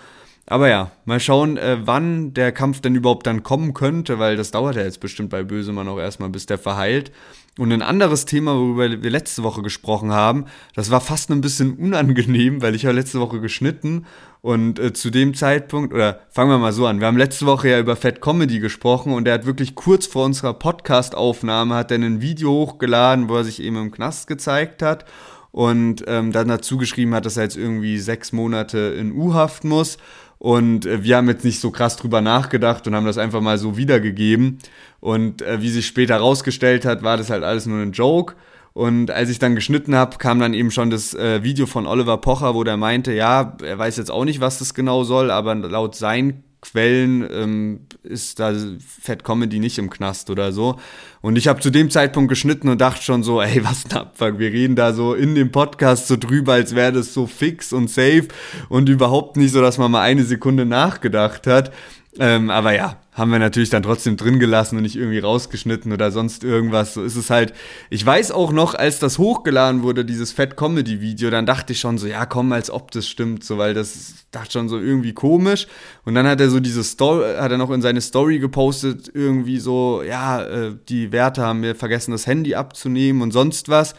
[0.47, 4.51] Aber ja, mal schauen, äh, wann der Kampf denn überhaupt dann kommen könnte, weil das
[4.51, 7.11] dauert ja jetzt bestimmt bei Bösemann auch erstmal, bis der verheilt.
[7.57, 11.73] Und ein anderes Thema, worüber wir letzte Woche gesprochen haben, das war fast ein bisschen
[11.79, 14.05] unangenehm, weil ich ja letzte Woche geschnitten
[14.41, 17.69] und äh, zu dem Zeitpunkt, oder fangen wir mal so an, wir haben letzte Woche
[17.69, 21.97] ja über Fat Comedy gesprochen und er hat wirklich kurz vor unserer Podcast-Aufnahme hat er
[21.97, 25.05] ein Video hochgeladen, wo er sich eben im Knast gezeigt hat
[25.51, 29.97] und ähm, dann dazu geschrieben hat, dass er jetzt irgendwie sechs Monate in U-Haft muss.
[30.45, 33.57] Und äh, wir haben jetzt nicht so krass drüber nachgedacht und haben das einfach mal
[33.57, 34.59] so wiedergegeben.
[34.99, 38.35] Und äh, wie sich später rausgestellt hat, war das halt alles nur ein Joke.
[38.73, 42.17] Und als ich dann geschnitten habe, kam dann eben schon das äh, Video von Oliver
[42.17, 45.55] Pocher, wo der meinte, ja, er weiß jetzt auch nicht, was das genau soll, aber
[45.55, 48.53] laut seinen Quellen ähm, ist da
[49.01, 50.79] Fat Comedy nicht im Knast oder so.
[51.21, 54.39] Und ich habe zu dem Zeitpunkt geschnitten und dachte schon so, ey, was ein Abfuck,
[54.39, 57.89] wir reden da so in dem Podcast so drüber, als wäre das so fix und
[57.89, 58.27] safe
[58.69, 61.71] und überhaupt nicht so, dass man mal eine Sekunde nachgedacht hat.
[62.17, 66.11] Ähm, aber ja, haben wir natürlich dann trotzdem drin gelassen und nicht irgendwie rausgeschnitten oder
[66.11, 66.93] sonst irgendwas.
[66.93, 67.53] So ist es halt.
[67.89, 71.79] Ich weiß auch noch, als das hochgeladen wurde, dieses Fat Comedy Video, dann dachte ich
[71.79, 75.13] schon so, ja, komm, als ob das stimmt, so, weil das dachte schon so irgendwie
[75.13, 75.67] komisch.
[76.05, 79.59] Und dann hat er so diese Story, hat er noch in seine Story gepostet, irgendwie
[79.59, 83.95] so, ja, äh, die Werte haben mir vergessen, das Handy abzunehmen und sonst was.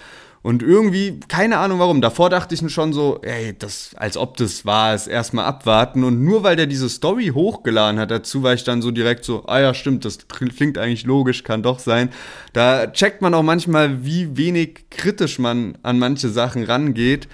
[0.46, 4.64] Und irgendwie, keine Ahnung warum, davor dachte ich schon so, ey, das, als ob das
[4.64, 6.04] war, es erstmal abwarten.
[6.04, 9.44] Und nur weil der diese Story hochgeladen hat dazu, war ich dann so direkt so,
[9.48, 12.10] ah ja, stimmt, das klingt eigentlich logisch, kann doch sein.
[12.52, 17.26] Da checkt man auch manchmal, wie wenig kritisch man an manche Sachen rangeht.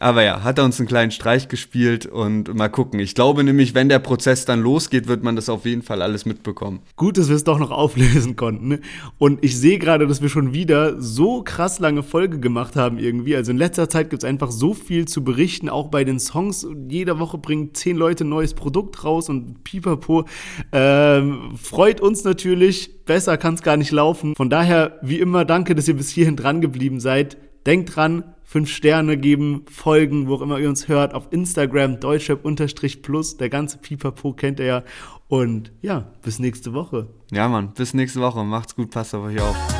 [0.00, 2.98] Aber ja, hat er uns einen kleinen Streich gespielt und mal gucken.
[3.00, 6.24] Ich glaube nämlich, wenn der Prozess dann losgeht, wird man das auf jeden Fall alles
[6.24, 6.80] mitbekommen.
[6.96, 8.68] Gut, dass wir es doch noch auflösen konnten.
[8.68, 8.80] Ne?
[9.18, 13.36] Und ich sehe gerade, dass wir schon wieder so krass lange Folge gemacht haben irgendwie.
[13.36, 16.66] Also in letzter Zeit gibt es einfach so viel zu berichten, auch bei den Songs.
[16.88, 20.24] Jede Woche bringen zehn Leute ein neues Produkt raus und pipapo.
[20.72, 23.04] Ähm, freut uns natürlich.
[23.04, 24.34] Besser kann es gar nicht laufen.
[24.34, 27.36] Von daher, wie immer, danke, dass ihr bis hierhin dran geblieben seid.
[27.66, 33.36] Denkt dran, fünf Sterne geben, folgen, wo auch immer ihr uns hört, auf Instagram, deutschrap-plus,
[33.36, 34.82] der ganze Pipapo kennt ihr ja.
[35.28, 37.06] Und ja, bis nächste Woche.
[37.30, 38.42] Ja, Mann, bis nächste Woche.
[38.42, 39.79] Macht's gut, passt auf euch auf.